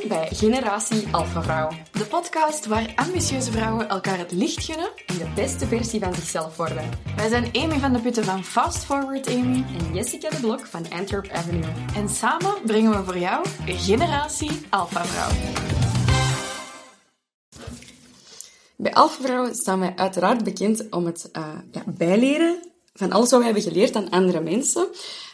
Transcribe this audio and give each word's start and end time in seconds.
Bij 0.00 0.28
Generatie 0.30 1.08
Alpha 1.10 1.42
Vrouw. 1.42 1.68
De 1.92 2.04
podcast 2.04 2.66
waar 2.66 2.92
ambitieuze 2.94 3.50
vrouwen 3.50 3.88
elkaar 3.88 4.18
het 4.18 4.32
licht 4.32 4.64
gunnen 4.64 4.90
en 5.06 5.18
de 5.18 5.32
beste 5.34 5.66
versie 5.66 6.00
van 6.00 6.14
zichzelf 6.14 6.56
worden. 6.56 6.90
Wij 7.16 7.28
zijn 7.28 7.50
Amy 7.52 7.78
van 7.78 7.92
de 7.92 7.98
Putten 7.98 8.24
van 8.24 8.44
Fast 8.44 8.84
Forward 8.84 9.26
Amy 9.28 9.64
en 9.78 9.94
Jessica 9.94 10.30
de 10.30 10.36
Blok 10.40 10.66
van 10.66 10.90
Antwerp 10.90 11.30
Avenue. 11.30 11.72
En 11.94 12.08
samen 12.08 12.54
brengen 12.66 12.90
we 12.90 13.04
voor 13.04 13.18
jou 13.18 13.46
Generatie 13.66 14.50
Alpha 14.70 15.04
Vrouw. 15.04 15.30
Bij 18.76 18.94
Alpha 18.94 19.22
Vrouwen 19.22 19.54
staan 19.54 19.80
wij 19.80 19.92
uiteraard 19.96 20.44
bekend 20.44 20.90
om 20.90 21.06
het 21.06 21.28
uh, 21.32 21.42
ja, 21.70 21.82
bijleren 21.86 22.72
van 22.94 23.12
alles 23.12 23.30
wat 23.30 23.38
we 23.38 23.44
hebben 23.44 23.62
geleerd 23.62 23.96
aan 23.96 24.10
andere 24.10 24.40
mensen. 24.40 24.88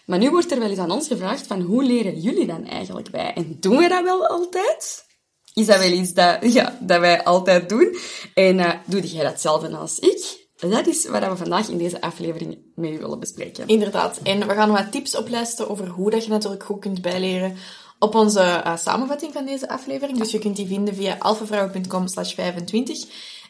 Maar 0.08 0.18
nu 0.18 0.30
wordt 0.30 0.52
er 0.52 0.58
wel 0.58 0.68
eens 0.68 0.78
aan 0.78 0.90
ons 0.90 1.06
gevraagd 1.06 1.46
van 1.46 1.60
hoe 1.60 1.84
leren 1.84 2.20
jullie 2.20 2.46
dan 2.46 2.64
eigenlijk 2.64 3.10
bij? 3.10 3.32
En 3.34 3.56
doen 3.60 3.76
we 3.76 3.88
dat 3.88 4.04
wel 4.04 4.26
altijd? 4.26 5.06
Is 5.54 5.66
dat 5.66 5.78
wel 5.78 5.90
iets 5.90 6.12
dat, 6.12 6.52
ja, 6.52 6.78
dat 6.80 7.00
wij 7.00 7.24
altijd 7.24 7.68
doen? 7.68 7.96
En 8.34 8.58
uh, 8.58 8.74
doe 8.86 9.00
jij 9.00 9.22
datzelfde 9.22 9.76
als 9.76 9.98
ik? 9.98 10.46
Dat 10.56 10.86
is 10.86 11.06
wat 11.06 11.26
we 11.26 11.36
vandaag 11.36 11.68
in 11.68 11.78
deze 11.78 12.00
aflevering 12.00 12.58
mee 12.74 12.98
willen 12.98 13.20
bespreken. 13.20 13.66
Inderdaad. 13.66 14.20
En 14.22 14.46
we 14.46 14.54
gaan 14.54 14.70
wat 14.70 14.92
tips 14.92 15.16
oplijsten 15.16 15.70
over 15.70 15.86
hoe 15.88 16.10
dat 16.10 16.24
je 16.24 16.30
natuurlijk 16.30 16.64
goed 16.64 16.80
kunt 16.80 17.02
bijleren 17.02 17.56
op 17.98 18.14
onze 18.14 18.40
uh, 18.40 18.76
samenvatting 18.76 19.32
van 19.32 19.44
deze 19.44 19.68
aflevering. 19.68 20.18
Dus 20.18 20.30
je 20.30 20.38
kunt 20.38 20.56
die 20.56 20.66
vinden 20.66 20.94
via 20.94 21.16
alfavrouwen.com 21.18 22.06
slash 22.06 22.34
25. 22.34 22.98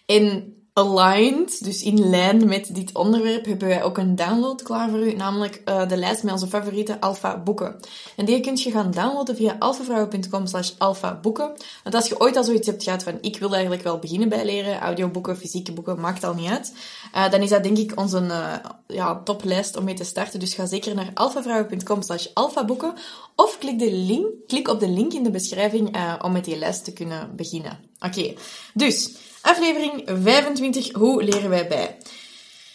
En 0.07 0.58
aligned, 0.79 1.65
dus 1.65 1.83
in 1.83 2.09
lijn 2.09 2.49
met 2.49 2.75
dit 2.75 2.95
onderwerp, 2.95 3.45
hebben 3.45 3.69
wij 3.69 3.83
ook 3.83 3.99
een 3.99 4.17
download 4.17 4.63
klaar 4.63 4.91
voor 4.91 5.07
u, 5.07 5.13
namelijk 5.13 5.63
uh, 5.65 5.89
de 5.89 5.97
lijst 5.97 6.23
met 6.23 6.33
onze 6.33 6.47
favoriete 6.47 7.01
alpha 7.01 7.39
boeken. 7.39 7.77
En 8.17 8.25
die 8.25 8.41
kun 8.41 8.57
je 8.57 8.71
gaan 8.71 8.91
downloaden 8.91 9.37
via 9.37 9.57
alfavrouwen.com 9.59 10.47
slash 10.47 10.73
alpha 10.79 11.19
boeken. 11.23 11.53
Want 11.83 11.95
als 11.95 12.09
je 12.09 12.21
ooit 12.21 12.37
al 12.37 12.45
zoiets 12.45 12.67
hebt 12.67 12.83
gehad 12.83 13.03
van, 13.03 13.19
ik 13.21 13.39
wil 13.39 13.53
eigenlijk 13.53 13.83
wel 13.83 13.99
beginnen 13.99 14.29
bij 14.29 14.45
leren, 14.45 14.79
audioboeken, 14.79 15.37
fysieke 15.37 15.73
boeken, 15.73 16.01
maakt 16.01 16.25
al 16.25 16.35
niet 16.35 16.51
uit, 16.51 16.73
uh, 17.15 17.31
dan 17.31 17.41
is 17.41 17.51
dat 17.51 17.63
denk 17.63 17.79
ik 17.79 17.93
onze 17.95 18.21
uh, 18.21 18.55
ja, 18.87 19.21
toplijst 19.25 19.77
om 19.77 19.85
mee 19.85 19.95
te 19.95 20.05
starten. 20.05 20.41
Dus 20.41 20.55
ga 20.55 20.67
zeker 20.67 20.95
naar 20.95 21.11
alfavrouwen.com 21.15 22.03
slash 22.03 22.27
alphaboeken 22.35 22.95
of 23.37 23.59
klik, 23.59 23.79
de 23.79 23.93
link, 23.93 24.27
klik 24.47 24.69
op 24.69 24.81
de 24.81 24.89
link 24.89 25.13
in 25.13 25.23
de 25.23 25.31
beschrijving 25.31 25.97
om 26.23 26.33
met 26.33 26.45
die 26.45 26.59
lijst 26.59 26.85
te 26.85 26.93
kunnen 26.93 27.37
beginnen. 27.37 27.79
Oké, 28.01 28.35
dus... 28.75 29.27
Aflevering 29.49 30.03
25. 30.05 30.93
Hoe 30.93 31.23
leren 31.23 31.51
wij 31.51 31.69
bij? 31.69 31.97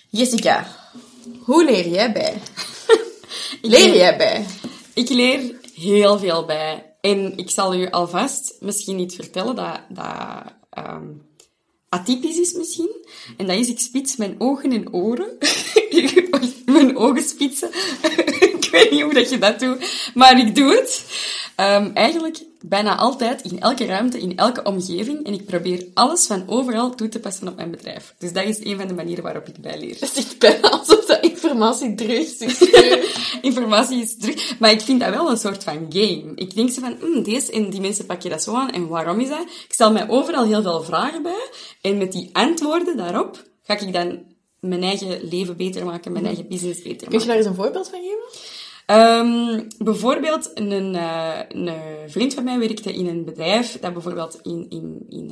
Jessica, 0.10 0.68
hoe 1.40 1.66
leer 1.66 1.88
jij 1.88 2.12
bij? 2.12 2.42
leer 3.62 3.96
jij 3.96 4.18
bij? 4.18 4.46
Ik 4.94 5.10
leer 5.10 5.56
heel 5.76 6.20
veel 6.20 6.46
bij. 6.46 6.96
En 7.02 7.38
ik 7.38 7.50
zal 7.50 7.76
u 7.76 7.90
alvast 7.90 8.56
misschien 8.60 8.96
niet 8.96 9.16
vertellen 9.16 9.56
dat 9.56 9.80
dat 9.90 10.86
um, 10.86 11.22
atypisch 11.90 12.38
is 12.38 12.54
misschien. 12.54 13.06
En 13.38 13.48
dat 13.48 13.58
is, 13.58 13.70
ik 13.70 13.80
spits 13.80 14.16
mijn 14.16 14.36
ogen 14.38 14.72
en 14.72 14.94
oren. 14.94 15.38
mijn 16.66 16.98
ogen 16.98 17.24
spitsen. 17.24 17.70
ik 18.82 18.82
weet 18.82 18.92
niet 18.92 19.02
hoe 19.02 19.14
dat 19.14 19.30
je 19.30 19.38
dat 19.38 19.60
doet, 19.60 20.12
maar 20.14 20.40
ik 20.40 20.56
doe 20.56 20.72
het. 20.72 21.06
Um, 21.58 21.92
eigenlijk 21.94 22.44
bijna 22.62 22.98
altijd, 22.98 23.42
in 23.42 23.60
elke 23.60 23.86
ruimte, 23.86 24.20
in 24.20 24.38
elke 24.38 24.64
omgeving. 24.64 25.26
En 25.26 25.34
ik 25.34 25.46
probeer 25.46 25.88
alles 25.94 26.26
van 26.26 26.44
overal 26.48 26.96
toe 26.96 27.10
te 27.10 27.20
passen 27.20 27.48
op 27.48 27.56
mijn 27.56 27.72
bedrijf. 27.72 28.14
Dus 28.18 28.34
dat 28.34 28.44
is 28.44 28.66
een 28.66 28.78
van 28.78 28.88
de 28.88 28.94
manieren 28.94 29.24
waarop 29.24 29.48
ik 29.48 29.58
bijleer. 29.58 29.98
Het 30.00 30.18
is 30.18 30.38
bijna 30.38 30.70
alsof 30.70 31.06
dat 31.06 31.24
informatie 31.24 31.96
terug 31.96 32.40
is. 32.40 32.70
informatie 33.52 34.02
is 34.02 34.18
terug. 34.18 34.60
Maar 34.60 34.72
ik 34.72 34.82
vind 34.82 35.00
dat 35.00 35.10
wel 35.10 35.30
een 35.30 35.38
soort 35.38 35.64
van 35.64 35.86
game. 35.90 36.32
Ik 36.36 36.56
denk 36.56 36.70
zo 36.70 36.82
van, 36.82 36.98
hm, 37.00 37.24
deze 37.24 37.52
en 37.52 37.70
die 37.70 37.82
mensen 37.82 38.06
pakken 38.06 38.30
dat 38.30 38.44
zo 38.44 38.56
aan. 38.56 38.72
En 38.72 38.88
waarom 38.88 39.20
is 39.20 39.30
dat? 39.30 39.42
Ik 39.42 39.74
stel 39.74 39.92
mij 39.92 40.10
overal 40.10 40.46
heel 40.46 40.62
veel 40.62 40.84
vragen 40.84 41.24
bij. 41.24 41.50
En 41.82 41.98
met 41.98 42.12
die 42.12 42.30
antwoorden 42.32 42.98
daarop 42.98 43.44
ga 43.64 43.80
ik 43.80 43.94
dan 43.94 44.32
mijn 44.60 44.84
eigen 44.84 45.28
leven 45.30 45.58
beter 45.58 45.86
maken, 45.86 46.12
mijn 46.12 46.26
eigen 46.26 46.48
business 46.48 46.82
beter 46.82 46.92
maken. 46.92 47.10
Kun 47.10 47.20
je 47.20 47.26
daar 47.26 47.38
eens 47.38 47.46
een 47.46 47.56
voorbeeld 47.56 47.90
van 47.90 48.00
geven? 48.00 48.62
Um, 48.88 49.68
bijvoorbeeld, 49.78 50.52
een, 50.54 50.96
uh, 50.96 51.40
een 51.48 51.72
vriend 52.08 52.34
van 52.34 52.44
mij 52.44 52.60
werkte 52.60 52.94
in 52.94 53.08
een 53.08 53.26
bedrijf 53.26 53.80
dat 53.80 53.94
bijvoorbeeld 53.94 54.40
in... 54.42 54.66
in, 54.70 55.06
in 55.10 55.26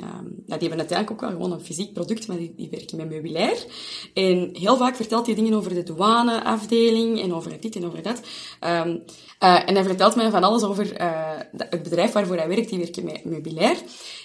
nou, 0.45 0.59
die 0.59 0.69
hebben 0.69 0.87
uiteindelijk 0.87 1.11
ook 1.11 1.21
wel 1.21 1.29
gewoon 1.29 1.51
een 1.51 1.65
fysiek 1.65 1.93
product, 1.93 2.27
maar 2.27 2.37
die, 2.37 2.53
die 2.55 2.69
werken 2.69 2.97
met 2.97 3.09
meubilair. 3.09 3.65
En 4.13 4.49
heel 4.53 4.77
vaak 4.77 4.95
vertelt 4.95 5.25
hij 5.25 5.35
dingen 5.35 5.53
over 5.53 5.73
de 5.73 5.83
douaneafdeling 5.83 7.21
en 7.21 7.33
over 7.33 7.59
dit 7.59 7.75
en 7.75 7.85
over 7.85 8.01
dat. 8.01 8.21
Um, 8.63 9.03
uh, 9.43 9.69
en 9.69 9.75
hij 9.75 9.83
vertelt 9.83 10.15
mij 10.15 10.29
van 10.29 10.43
alles 10.43 10.63
over 10.63 11.01
uh, 11.01 11.39
het 11.57 11.83
bedrijf 11.83 12.11
waarvoor 12.11 12.37
hij 12.37 12.47
werkt, 12.47 12.69
die 12.69 12.79
werken 12.79 13.03
met 13.03 13.25
meubilair. 13.25 13.77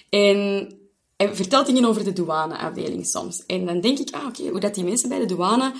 En 0.09 0.71
vertelt 1.17 1.65
dingen 1.65 1.85
over 1.85 2.03
de 2.03 2.13
douaneafdeling 2.13 3.05
soms. 3.05 3.45
En 3.45 3.65
dan 3.65 3.81
denk 3.81 3.97
ik, 3.99 4.15
ah, 4.15 4.27
oké, 4.27 4.49
hoe 4.49 4.59
dat 4.59 4.75
die 4.75 4.83
mensen 4.83 5.09
bij 5.09 5.19
de 5.19 5.25
douane 5.25 5.71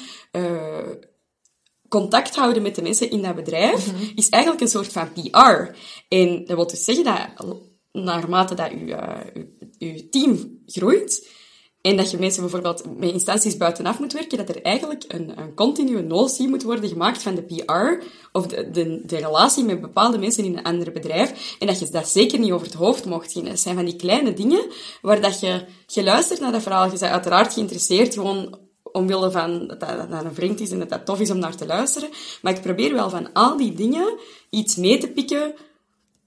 contact 1.89 2.35
houden 2.35 2.61
met 2.61 2.75
de 2.75 2.81
mensen 2.81 3.09
in 3.09 3.21
dat 3.21 3.35
bedrijf, 3.35 3.91
mm 3.91 3.97
-hmm. 3.97 4.11
is 4.15 4.29
eigenlijk 4.29 4.63
een 4.63 4.69
soort 4.69 4.91
van 4.91 5.13
PR. 5.13 5.75
En 6.07 6.45
dat 6.45 6.55
wil 6.55 6.67
dus 6.67 6.83
zeggen 6.83 7.03
dat 7.03 7.57
naarmate 7.91 8.55
dat 8.55 8.71
je, 8.71 8.77
uh, 8.77 9.43
uw 9.79 10.09
team 10.09 10.61
groeit, 10.65 11.35
en 11.81 11.97
dat 11.97 12.11
je 12.11 12.17
mensen 12.17 12.41
bijvoorbeeld 12.41 12.97
met 12.97 13.11
instanties 13.11 13.57
buitenaf 13.57 13.99
moet 13.99 14.13
werken, 14.13 14.37
dat 14.37 14.49
er 14.49 14.61
eigenlijk 14.61 15.03
een, 15.07 15.39
een 15.39 15.53
continue 15.53 16.01
notie 16.01 16.47
moet 16.47 16.63
worden 16.63 16.89
gemaakt 16.89 17.21
van 17.21 17.35
de 17.35 17.43
PR 17.43 18.05
of 18.31 18.47
de, 18.47 18.69
de, 18.71 19.01
de, 19.05 19.17
relatie 19.17 19.63
met 19.63 19.81
bepaalde 19.81 20.17
mensen 20.17 20.43
in 20.43 20.57
een 20.57 20.63
ander 20.63 20.91
bedrijf. 20.91 21.55
En 21.59 21.67
dat 21.67 21.79
je 21.79 21.89
dat 21.89 22.09
zeker 22.09 22.39
niet 22.39 22.51
over 22.51 22.65
het 22.65 22.75
hoofd 22.75 23.05
mocht 23.05 23.31
zien. 23.31 23.47
Het 23.47 23.59
zijn 23.59 23.75
van 23.75 23.85
die 23.85 23.95
kleine 23.95 24.33
dingen 24.33 24.65
waar 25.01 25.21
dat 25.21 25.39
je, 25.39 25.65
je 25.87 26.03
luistert 26.03 26.39
naar 26.39 26.51
dat 26.51 26.61
verhaal, 26.61 26.83
je 26.83 26.89
bent 26.89 27.01
uiteraard 27.01 27.53
geïnteresseerd 27.53 28.13
gewoon 28.13 28.66
omwille 28.97 29.31
van 29.31 29.67
dat 29.67 29.79
dat, 29.79 30.09
dat 30.09 30.23
een 30.23 30.33
vriend 30.33 30.59
is 30.59 30.71
en 30.71 30.79
dat 30.79 30.89
dat 30.89 31.05
tof 31.05 31.19
is 31.19 31.31
om 31.31 31.39
naar 31.39 31.55
te 31.55 31.65
luisteren. 31.65 32.09
Maar 32.41 32.53
ik 32.53 32.61
probeer 32.61 32.93
wel 32.93 33.09
van 33.09 33.33
al 33.33 33.57
die 33.57 33.73
dingen 33.73 34.17
iets 34.49 34.75
mee 34.75 34.97
te 34.97 35.07
pikken. 35.07 35.53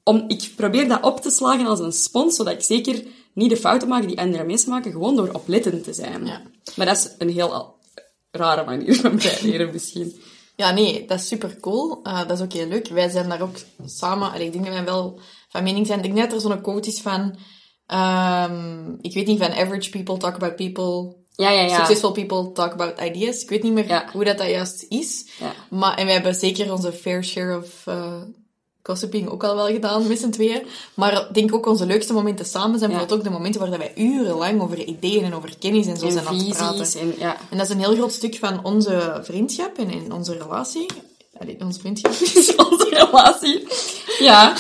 Om, 0.05 0.25
ik 0.29 0.51
probeer 0.57 0.89
dat 0.89 1.03
op 1.03 1.21
te 1.21 1.31
slagen 1.31 1.67
als 1.67 1.79
een 1.79 1.93
spons, 1.93 2.37
zodat 2.37 2.53
ik 2.53 2.63
zeker 2.63 3.05
niet 3.33 3.51
de 3.51 3.57
fouten 3.57 3.89
maak 3.89 4.07
die 4.07 4.19
andere 4.19 4.45
mensen 4.45 4.71
maken, 4.71 4.93
gewoon 4.93 5.17
door 5.17 5.31
oplettend 5.33 5.85
te 5.85 5.93
zijn. 5.93 6.27
Ja. 6.27 6.43
Maar 6.77 6.87
dat 6.87 6.97
is 6.97 7.11
een 7.19 7.31
heel 7.31 7.75
rare 8.31 8.65
manier 8.65 8.95
van 8.95 9.17
bijleren 9.17 9.73
misschien. 9.73 10.21
Ja, 10.57 10.71
nee, 10.71 11.07
dat 11.07 11.19
is 11.19 11.29
super 11.29 11.57
cool. 11.61 12.01
Uh, 12.03 12.19
dat 12.19 12.31
is 12.31 12.45
ook 12.45 12.53
heel 12.53 12.67
leuk. 12.67 12.89
Wij 12.89 13.09
zijn 13.09 13.29
daar 13.29 13.43
ook 13.43 13.57
samen... 13.85 14.33
Allee, 14.33 14.47
ik 14.47 14.53
denk 14.53 14.65
dat 14.65 14.75
wij 14.75 14.85
wel 14.85 15.21
van 15.49 15.63
mening 15.63 15.87
zijn. 15.87 16.05
Ik 16.05 16.15
denk 16.15 16.31
dat 16.31 16.33
er 16.33 16.51
zo'n 16.51 16.61
quote 16.61 16.89
is 16.89 17.01
van... 17.01 17.39
Um, 17.87 18.99
ik 19.01 19.15
weet 19.15 19.27
niet, 19.27 19.39
van 19.39 19.53
average 19.53 19.91
people 19.91 20.17
talk 20.17 20.35
about 20.35 20.57
people 20.57 21.20
ja, 21.35 21.51
ja, 21.51 21.61
ja. 21.61 21.77
Successful 21.77 22.13
people 22.13 22.53
talk 22.53 22.73
about 22.73 23.01
ideas. 23.01 23.43
Ik 23.43 23.49
weet 23.49 23.63
niet 23.63 23.73
meer 23.73 23.87
ja. 23.87 24.09
hoe 24.13 24.25
dat, 24.25 24.39
dat 24.39 24.49
juist 24.49 24.87
is. 24.89 25.27
Ja. 25.39 25.53
Maar, 25.69 25.97
en 25.97 26.07
we 26.07 26.13
hebben 26.13 26.35
zeker 26.35 26.73
onze 26.73 26.93
fair 26.93 27.25
share 27.25 27.59
of 27.59 27.87
uh, 27.89 28.23
gossiping 28.83 29.29
ook 29.29 29.45
al 29.45 29.57
wel 29.57 29.67
gedaan 29.67 30.07
met 30.07 30.19
z'n 30.19 30.31
tweeën. 30.31 30.63
Maar 30.95 31.13
ik 31.13 31.35
denk 31.35 31.55
ook 31.55 31.67
onze 31.67 31.87
leukste 31.87 32.13
momenten 32.13 32.47
samen 32.47 32.79
zijn 32.79 32.91
bijvoorbeeld 32.91 33.19
ook 33.19 33.25
de 33.25 33.33
momenten 33.33 33.61
waar 33.61 33.79
wij 33.79 33.93
urenlang 33.97 34.63
over 34.63 34.85
ideeën 34.85 35.25
en 35.25 35.35
over 35.35 35.59
kennis 35.59 35.87
en 35.87 35.97
zo 35.97 36.07
en 36.07 36.13
zijn 36.13 36.27
aan 36.27 36.37
het 36.37 36.49
praten. 36.49 37.01
En, 37.01 37.15
ja. 37.19 37.37
en 37.51 37.57
dat 37.57 37.67
is 37.67 37.73
een 37.73 37.81
heel 37.81 37.95
groot 37.95 38.13
stuk 38.13 38.37
van 38.37 38.65
onze 38.65 39.21
vriendschap 39.23 39.79
en, 39.79 39.91
en 39.91 40.13
onze 40.13 40.33
relatie. 40.33 40.87
Allee, 41.39 41.57
onze 41.61 41.81
vriendschap 41.81 42.13
is 42.13 42.55
onze 42.71 42.89
relatie. 42.91 43.67
Ja. 44.19 44.57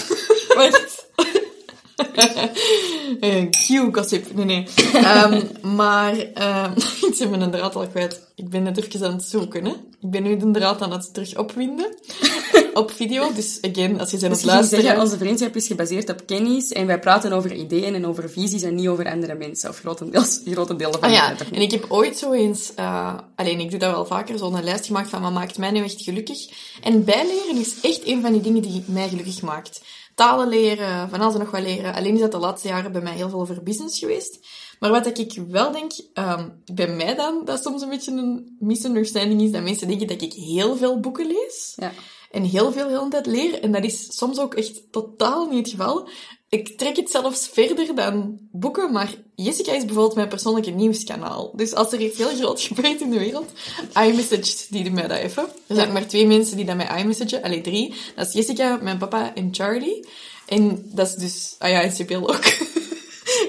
Wacht. 3.21 3.51
Q-gossip. 3.51 4.35
Nee, 4.35 4.45
nee. 4.45 4.67
Um, 4.95 5.51
maar 5.75 6.13
um, 6.15 6.73
ik 7.09 7.15
zit 7.15 7.31
mijn 7.31 7.51
draad 7.51 7.77
al 7.77 7.87
kwijt. 7.87 8.29
Ik 8.35 8.49
ben 8.49 8.63
net 8.63 8.79
even 8.79 9.07
aan 9.07 9.13
het 9.13 9.23
zoeken. 9.23 9.65
Hè. 9.65 9.71
Ik 10.01 10.11
ben 10.11 10.23
nu 10.23 10.37
de 10.37 10.51
draad 10.51 10.83
aan 10.83 10.93
het 10.93 11.15
terug 11.15 11.37
opwinden. 11.37 11.95
op 12.75 12.91
video. 12.91 13.33
Dus 13.33 13.59
again, 13.63 14.01
als 14.01 14.11
je 14.11 14.19
zijn 14.19 14.31
dus 14.31 14.41
op 14.41 14.47
luisteren... 14.47 14.85
Zeggen, 14.85 15.03
onze 15.03 15.19
vriendschap 15.19 15.57
is 15.57 15.67
gebaseerd 15.67 16.11
op 16.11 16.27
kennis. 16.27 16.73
En 16.73 16.87
wij 16.87 16.99
praten 16.99 17.33
over 17.33 17.53
ideeën 17.53 17.95
en 17.95 18.07
over 18.07 18.31
visies 18.31 18.63
en 18.63 18.75
niet 18.75 18.89
over 18.89 19.11
andere 19.11 19.35
mensen. 19.35 19.71
Of 19.71 19.79
grotendeels, 19.79 20.41
grote 20.45 20.77
delen 20.77 21.01
van 21.01 21.09
ah, 21.09 21.15
ja. 21.15 21.35
En 21.53 21.61
ik 21.61 21.71
heb 21.71 21.85
ooit 21.89 22.19
zo 22.19 22.33
eens... 22.33 22.73
Uh, 22.79 23.15
alleen, 23.37 23.61
ik 23.61 23.71
doe 23.71 23.79
dat 23.79 23.91
wel 23.91 24.07
vaker. 24.07 24.39
Zo'n 24.39 24.65
lijst 24.65 24.87
gemaakt 24.87 25.11
van 25.11 25.23
wat 25.23 25.33
maakt 25.33 25.59
mij 25.59 25.71
nu 25.71 25.85
echt 25.85 26.03
gelukkig. 26.03 26.49
En 26.83 27.05
bijleren 27.05 27.57
is 27.57 27.75
echt 27.83 28.07
een 28.07 28.23
van 28.23 28.33
die 28.33 28.41
dingen 28.41 28.63
die 28.63 28.85
mij 28.87 29.09
gelukkig 29.09 29.43
maakt 29.43 29.81
talen 30.21 30.49
leren, 30.49 31.09
van 31.09 31.21
alles 31.21 31.35
en 31.35 31.41
nog 31.41 31.51
wat 31.51 31.63
leren. 31.63 31.95
Alleen 31.95 32.15
is 32.15 32.21
dat 32.21 32.33
de 32.33 32.39
laatste 32.39 32.69
jaren 32.69 32.93
bij 32.93 33.01
mij 33.01 33.15
heel 33.15 33.29
veel 33.29 33.41
over 33.41 33.63
business 33.63 33.99
geweest. 33.99 34.39
Maar 34.79 34.91
wat 34.91 35.19
ik 35.19 35.43
wel 35.49 35.73
denk, 35.73 35.93
um, 36.15 36.63
bij 36.73 36.89
mij 36.89 37.15
dan, 37.15 37.45
dat 37.45 37.63
soms 37.63 37.83
een 37.83 37.89
beetje 37.89 38.13
een 38.13 38.57
misunderstanding 38.59 39.43
is, 39.43 39.51
dat 39.51 39.63
mensen 39.63 39.89
denken 39.89 40.07
dat 40.07 40.23
ik 40.23 40.33
heel 40.33 40.77
veel 40.77 41.01
boeken 41.01 41.27
lees. 41.27 41.73
Ja. 41.77 41.93
En 42.31 42.43
heel 42.43 42.73
veel 42.73 42.89
heel 42.89 43.05
de 43.05 43.11
tijd 43.11 43.27
leer. 43.27 43.63
En 43.63 43.73
dat 43.73 43.85
is 43.85 44.17
soms 44.17 44.39
ook 44.39 44.55
echt 44.55 44.93
totaal 44.93 45.47
niet 45.47 45.59
het 45.59 45.69
geval. 45.69 46.09
Ik 46.51 46.79
trek 46.79 46.97
het 46.97 47.11
zelfs 47.11 47.49
verder 47.53 47.95
dan 47.95 48.39
boeken, 48.53 48.93
maar 48.93 49.15
Jessica 49.35 49.73
is 49.73 49.85
bijvoorbeeld 49.85 50.15
mijn 50.15 50.29
persoonlijke 50.29 50.71
nieuwskanaal. 50.71 51.53
Dus 51.57 51.75
als 51.75 51.93
er 51.93 52.01
iets 52.01 52.19
heel 52.19 52.37
groot 52.37 52.61
gebeurt 52.73 53.01
in 53.01 53.11
de 53.11 53.19
wereld, 53.19 53.51
iMessage 53.95 54.67
die 54.71 54.85
doet 54.85 54.93
mij 54.93 55.09
dat 55.09 55.19
even. 55.19 55.49
Er 55.67 55.75
zijn 55.75 55.93
maar 55.93 56.07
twee 56.07 56.27
mensen 56.27 56.57
die 56.57 56.65
dat 56.65 56.77
mij 56.77 57.01
iMessagen. 57.01 57.43
Allee, 57.43 57.61
drie. 57.61 57.95
Dat 58.17 58.27
is 58.27 58.33
Jessica, 58.33 58.79
mijn 58.83 58.99
papa 58.99 59.35
en 59.35 59.49
Charlie. 59.53 60.07
En 60.47 60.91
dat 60.95 61.07
is 61.07 61.15
dus... 61.15 61.55
Ah 61.59 61.71
ja, 61.71 61.83
en 61.87 61.93
Sibyl 61.93 62.31
ook. 62.31 62.45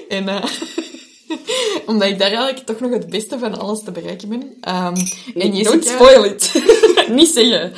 en... 0.08 0.28
omdat 1.86 2.08
ik 2.08 2.18
daar 2.18 2.32
eigenlijk 2.32 2.66
toch 2.66 2.80
nog 2.80 2.90
het 2.90 3.10
beste 3.10 3.38
van 3.38 3.58
alles 3.58 3.82
te 3.82 3.90
bereiken 3.90 4.28
ben. 4.28 4.42
Um, 4.42 4.94
en 5.34 5.56
Jessica... 5.56 5.70
Don't 5.70 5.84
spoil 5.84 6.24
it. 6.24 6.52
Niet 7.08 7.28
zeggen. 7.28 7.72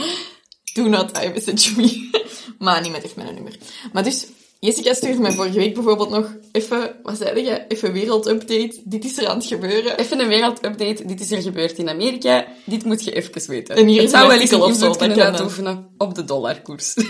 Do 0.75 0.89
not 0.89 1.23
iMessage 1.23 1.81
me. 1.81 2.11
maar 2.59 2.81
niemand 2.81 3.03
heeft 3.03 3.17
mijn 3.17 3.35
nummer. 3.35 3.59
Maar 3.93 4.05
dus, 4.05 4.27
Jessica 4.65 4.95
stuurde 4.95 5.21
mij 5.21 5.33
vorige 5.33 5.59
week 5.59 5.75
bijvoorbeeld 5.75 6.11
nog 6.11 6.37
even, 6.53 6.97
wat 7.03 7.17
zei 7.17 7.45
je? 7.45 7.65
Even 7.69 7.93
wereldupdate. 7.93 8.81
Dit 8.85 9.05
is 9.05 9.19
er 9.19 9.29
aan 9.29 9.37
het 9.37 9.47
gebeuren. 9.47 9.99
Even 9.99 10.21
een 10.21 10.29
wereldupdate. 10.29 11.07
Dit 11.07 11.21
is 11.21 11.31
er 11.31 11.43
gebeurd 11.43 11.79
in 11.79 11.89
Amerika. 11.89 12.47
Dit 12.65 12.85
moet 12.85 13.05
je 13.05 13.13
even 13.13 13.47
weten. 13.47 13.77
En 13.77 13.87
hier 13.87 13.97
Het 13.97 14.05
is 14.05 14.11
zou 14.11 14.29
wel 14.29 14.41
eens 14.41 14.51
een 14.51 14.63
invloed 14.63 14.97
kunnen 14.97 15.23
uitoefenen 15.23 15.89
op 15.99 16.15
de 16.15 16.25
dollarkoers. 16.25 16.95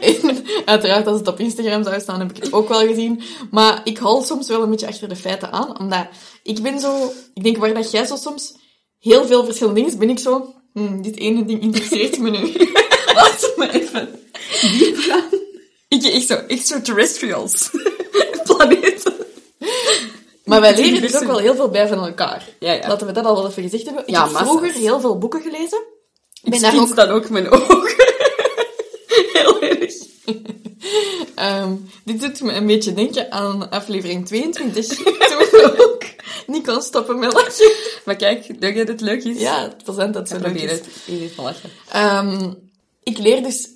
En 0.00 0.44
uiteraard, 0.64 1.06
als 1.06 1.18
het 1.18 1.28
op 1.28 1.40
Instagram 1.40 1.84
zou 1.84 2.00
staan, 2.00 2.18
heb 2.18 2.30
ik 2.30 2.42
het 2.42 2.52
ook 2.52 2.68
wel 2.68 2.86
gezien. 2.86 3.22
Maar 3.50 3.80
ik 3.84 3.98
hol 3.98 4.22
soms 4.22 4.48
wel 4.48 4.62
een 4.62 4.70
beetje 4.70 4.86
achter 4.86 5.08
de 5.08 5.16
feiten 5.16 5.52
aan. 5.52 5.78
Omdat 5.80 6.06
ik 6.42 6.62
ben 6.62 6.80
zo... 6.80 7.12
Ik 7.34 7.42
denk, 7.42 7.56
waar 7.56 7.74
dat 7.74 7.90
jij 7.90 8.06
zo 8.06 8.16
soms 8.16 8.54
heel 8.98 9.26
veel 9.26 9.44
verschillende 9.44 9.80
dingen... 9.80 9.98
ben 9.98 10.10
ik 10.10 10.18
zo... 10.18 10.54
hmm, 10.72 11.02
dit 11.02 11.16
ene 11.16 11.44
ding 11.44 11.62
interesseert 11.62 12.18
me 12.18 12.30
nu. 12.30 12.52
Laat 13.14 13.52
me 13.56 13.70
even 13.72 14.08
Ik 15.88 16.02
echt 16.02 16.26
zo 16.26 16.34
extraterrestrials. 16.34 17.70
Planeten. 18.44 19.12
Maar 20.44 20.60
wij 20.60 20.70
leren 20.70 20.84
er 20.84 20.88
Universum. 20.90 21.20
ook 21.20 21.26
wel 21.26 21.38
heel 21.38 21.54
veel 21.54 21.68
bij 21.68 21.88
van 21.88 21.98
elkaar. 22.06 22.48
Ja, 22.60 22.72
ja. 22.72 22.88
Laten 22.88 23.06
we 23.06 23.12
dat 23.12 23.24
al 23.24 23.34
wel 23.34 23.46
even 23.48 23.62
gezegd 23.62 23.84
hebben. 23.84 24.02
Ik 24.06 24.10
Ja, 24.10 24.22
heb 24.22 24.32
massa's. 24.32 24.48
vroeger 24.48 24.72
heel 24.72 25.00
veel 25.00 25.18
boeken 25.18 25.42
gelezen. 25.42 25.78
Ik 26.42 26.50
ben 26.50 26.52
Ik 26.54 26.60
daar 26.60 26.80
ook 26.80 26.94
dan 26.96 27.08
ook 27.08 27.28
mijn 27.30 27.50
ogen. 27.50 27.94
Heel 29.32 29.60
erg. 29.62 29.94
Ehm, 31.34 31.72
dit 32.04 32.20
doet 32.20 32.40
me 32.40 32.52
een 32.52 32.66
beetje 32.66 32.94
denken 32.94 33.32
aan 33.32 33.70
aflevering 33.70 34.26
22. 34.26 34.86
Toen 34.96 35.04
we 35.04 35.74
ook 35.92 36.04
niet 36.46 36.66
kon 36.66 36.82
stoppen 36.82 37.18
met 37.18 37.32
lachen. 37.32 37.72
Maar 38.04 38.16
kijk, 38.16 38.60
denk 38.60 38.72
je 38.76 38.84
dat 38.84 38.88
het 38.88 39.00
leuk 39.00 39.24
is? 39.24 39.40
Ja, 39.40 39.62
het 39.62 39.84
plezant 39.84 40.14
dat 40.14 40.22
Ik 40.22 40.28
zo 40.28 40.34
leuk 40.34 40.42
probeer 40.52 40.70
is. 40.70 40.78
het. 40.78 40.86
in 41.06 41.12
ieder 41.14 41.28
geval 41.28 41.44
lachen. 41.44 41.70
Ehm, 41.90 42.52
ik 43.02 43.18
leer 43.18 43.42
dus 43.42 43.68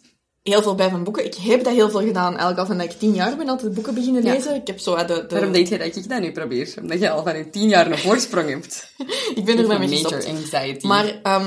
heel 0.42 0.62
veel 0.62 0.74
bij 0.74 0.90
van 0.90 1.04
boeken. 1.04 1.24
Ik 1.24 1.34
heb 1.34 1.64
dat 1.64 1.72
heel 1.74 1.90
veel 1.90 2.00
gedaan, 2.00 2.28
eigenlijk 2.28 2.58
al 2.58 2.66
van 2.66 2.78
dat 2.78 2.86
ik 2.92 2.98
tien 2.98 3.14
jaar 3.14 3.36
ben, 3.36 3.48
altijd 3.48 3.74
boeken 3.74 3.94
beginnen 3.94 4.24
Ja. 4.24 4.32
lezen. 4.32 4.54
Ik 4.54 4.66
heb 4.66 4.78
zo 4.78 4.96
de... 4.96 5.04
de 5.06 5.26
Waarom 5.28 5.52
denk 5.52 5.66
je 5.66 5.78
dat 5.78 5.96
ik 5.96 6.08
dat 6.08 6.20
nu 6.20 6.32
probeer? 6.32 6.74
Omdat 6.80 6.98
je 7.00 7.10
al 7.10 7.22
van 7.22 7.36
je 7.36 7.50
tien 7.50 7.68
jaar 7.68 7.90
een 7.90 7.98
voorsprong 7.98 8.48
hebt. 8.48 8.92
ik 9.34 9.44
ben 9.44 9.58
er 9.58 9.66
Van 9.66 9.78
mee 9.78 9.88
gestopt. 9.88 10.26
anxiety. 10.26 10.86
Maar, 10.86 11.20
ehm, 11.22 11.46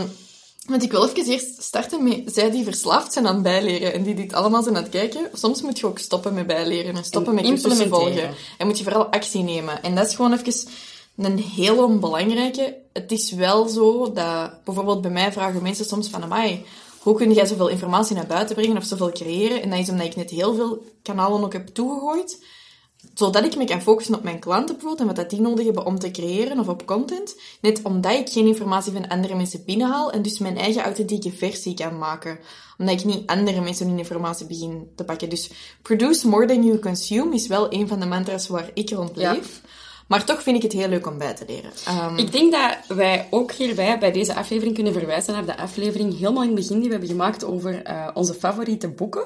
want 0.67 0.83
ik 0.83 0.91
wil 0.91 1.05
even 1.09 1.31
eerst 1.31 1.61
starten 1.63 2.03
met 2.03 2.21
zij 2.25 2.51
die 2.51 2.63
verslaafd 2.63 3.13
zijn 3.13 3.27
aan 3.27 3.41
bijleren 3.41 3.93
en 3.93 4.03
die 4.03 4.15
dit 4.15 4.33
allemaal 4.33 4.63
zijn 4.63 4.75
aan 4.75 4.81
het 4.83 4.91
kijken. 4.91 5.29
Soms 5.33 5.61
moet 5.61 5.79
je 5.79 5.85
ook 5.87 5.99
stoppen 5.99 6.33
met 6.33 6.47
bijleren 6.47 6.95
en 6.95 7.03
stoppen 7.03 7.37
En 7.37 7.51
met 7.51 7.61
cursussen 7.61 7.89
volgen. 7.89 8.29
En 8.57 8.67
moet 8.67 8.77
je 8.77 8.83
vooral 8.83 9.05
actie 9.05 9.43
nemen. 9.43 9.83
En 9.83 9.95
dat 9.95 10.07
is 10.07 10.15
gewoon 10.15 10.33
even 10.33 10.53
een 11.17 11.39
heel 11.39 11.99
belangrijke. 11.99 12.77
Het 12.93 13.11
is 13.11 13.31
wel 13.31 13.67
zo 13.67 14.11
dat, 14.11 14.63
bijvoorbeeld 14.63 15.01
bij 15.01 15.11
mij 15.11 15.31
vragen 15.31 15.61
mensen 15.61 15.85
soms 15.85 16.07
van, 16.09 16.23
amai, 16.23 16.65
hoe 17.05 17.15
kun 17.15 17.33
jij 17.33 17.45
zoveel 17.45 17.67
informatie 17.67 18.15
naar 18.15 18.27
buiten 18.27 18.55
brengen 18.55 18.77
of 18.77 18.83
zoveel 18.83 19.11
creëren? 19.11 19.61
En 19.61 19.69
dat 19.69 19.79
is 19.79 19.89
omdat 19.89 20.05
ik 20.05 20.15
net 20.15 20.29
heel 20.29 20.55
veel 20.55 20.83
kanalen 21.01 21.43
ook 21.43 21.53
heb 21.53 21.67
toegegooid 21.67 22.37
zodat 23.13 23.45
ik 23.45 23.55
me 23.55 23.65
kan 23.65 23.81
focussen 23.81 24.15
op 24.15 24.23
mijn 24.23 24.39
klanten 24.39 24.75
bijvoorbeeld 24.75 24.99
en 25.01 25.07
wat 25.07 25.15
dat 25.15 25.29
die 25.29 25.41
nodig 25.41 25.65
hebben 25.65 25.85
om 25.85 25.99
te 25.99 26.11
creëren 26.11 26.59
of 26.59 26.67
op 26.67 26.85
content. 26.85 27.35
Net 27.61 27.79
omdat 27.83 28.11
ik 28.11 28.29
geen 28.29 28.47
informatie 28.47 28.91
van 28.91 29.07
andere 29.07 29.35
mensen 29.35 29.63
binnenhaal 29.65 30.11
en 30.11 30.21
dus 30.21 30.39
mijn 30.39 30.57
eigen 30.57 30.83
authentieke 30.83 31.31
versie 31.31 31.73
kan 31.73 31.97
maken. 31.97 32.39
Omdat 32.77 32.99
ik 32.99 33.05
niet 33.05 33.27
andere 33.27 33.61
mensen 33.61 33.87
hun 33.87 33.97
informatie 33.97 34.47
begin 34.47 34.91
te 34.95 35.03
pakken. 35.03 35.29
Dus 35.29 35.49
produce 35.81 36.27
more 36.27 36.45
than 36.45 36.63
you 36.63 36.79
consume 36.79 37.35
is 37.35 37.47
wel 37.47 37.73
een 37.73 37.87
van 37.87 37.99
de 37.99 38.05
mantra's 38.05 38.47
waar 38.47 38.69
ik 38.73 38.89
rond 38.89 39.11
Ja. 39.15 39.37
Maar 40.07 40.25
toch 40.25 40.43
vind 40.43 40.55
ik 40.55 40.61
het 40.61 40.71
heel 40.71 40.87
leuk 40.87 41.07
om 41.07 41.17
bij 41.17 41.33
te 41.33 41.43
leren. 41.47 41.71
Ehm, 41.85 42.17
Ik 42.17 42.31
denk 42.31 42.51
dat 42.51 42.97
wij 42.97 43.27
ook 43.29 43.51
hierbij, 43.51 43.99
bij 43.99 44.11
deze 44.11 44.35
aflevering, 44.35 44.75
kunnen 44.75 44.93
verwijzen 44.93 45.33
naar 45.33 45.45
de 45.45 45.57
aflevering 45.57 46.17
helemaal 46.19 46.43
in 46.43 46.49
het 46.49 46.57
begin 46.57 46.75
die 46.75 46.85
we 46.85 46.91
hebben 46.91 47.09
gemaakt 47.09 47.43
over 47.45 47.83
eh, 47.83 48.07
onze 48.13 48.33
favoriete 48.33 48.87
boeken. 48.89 49.25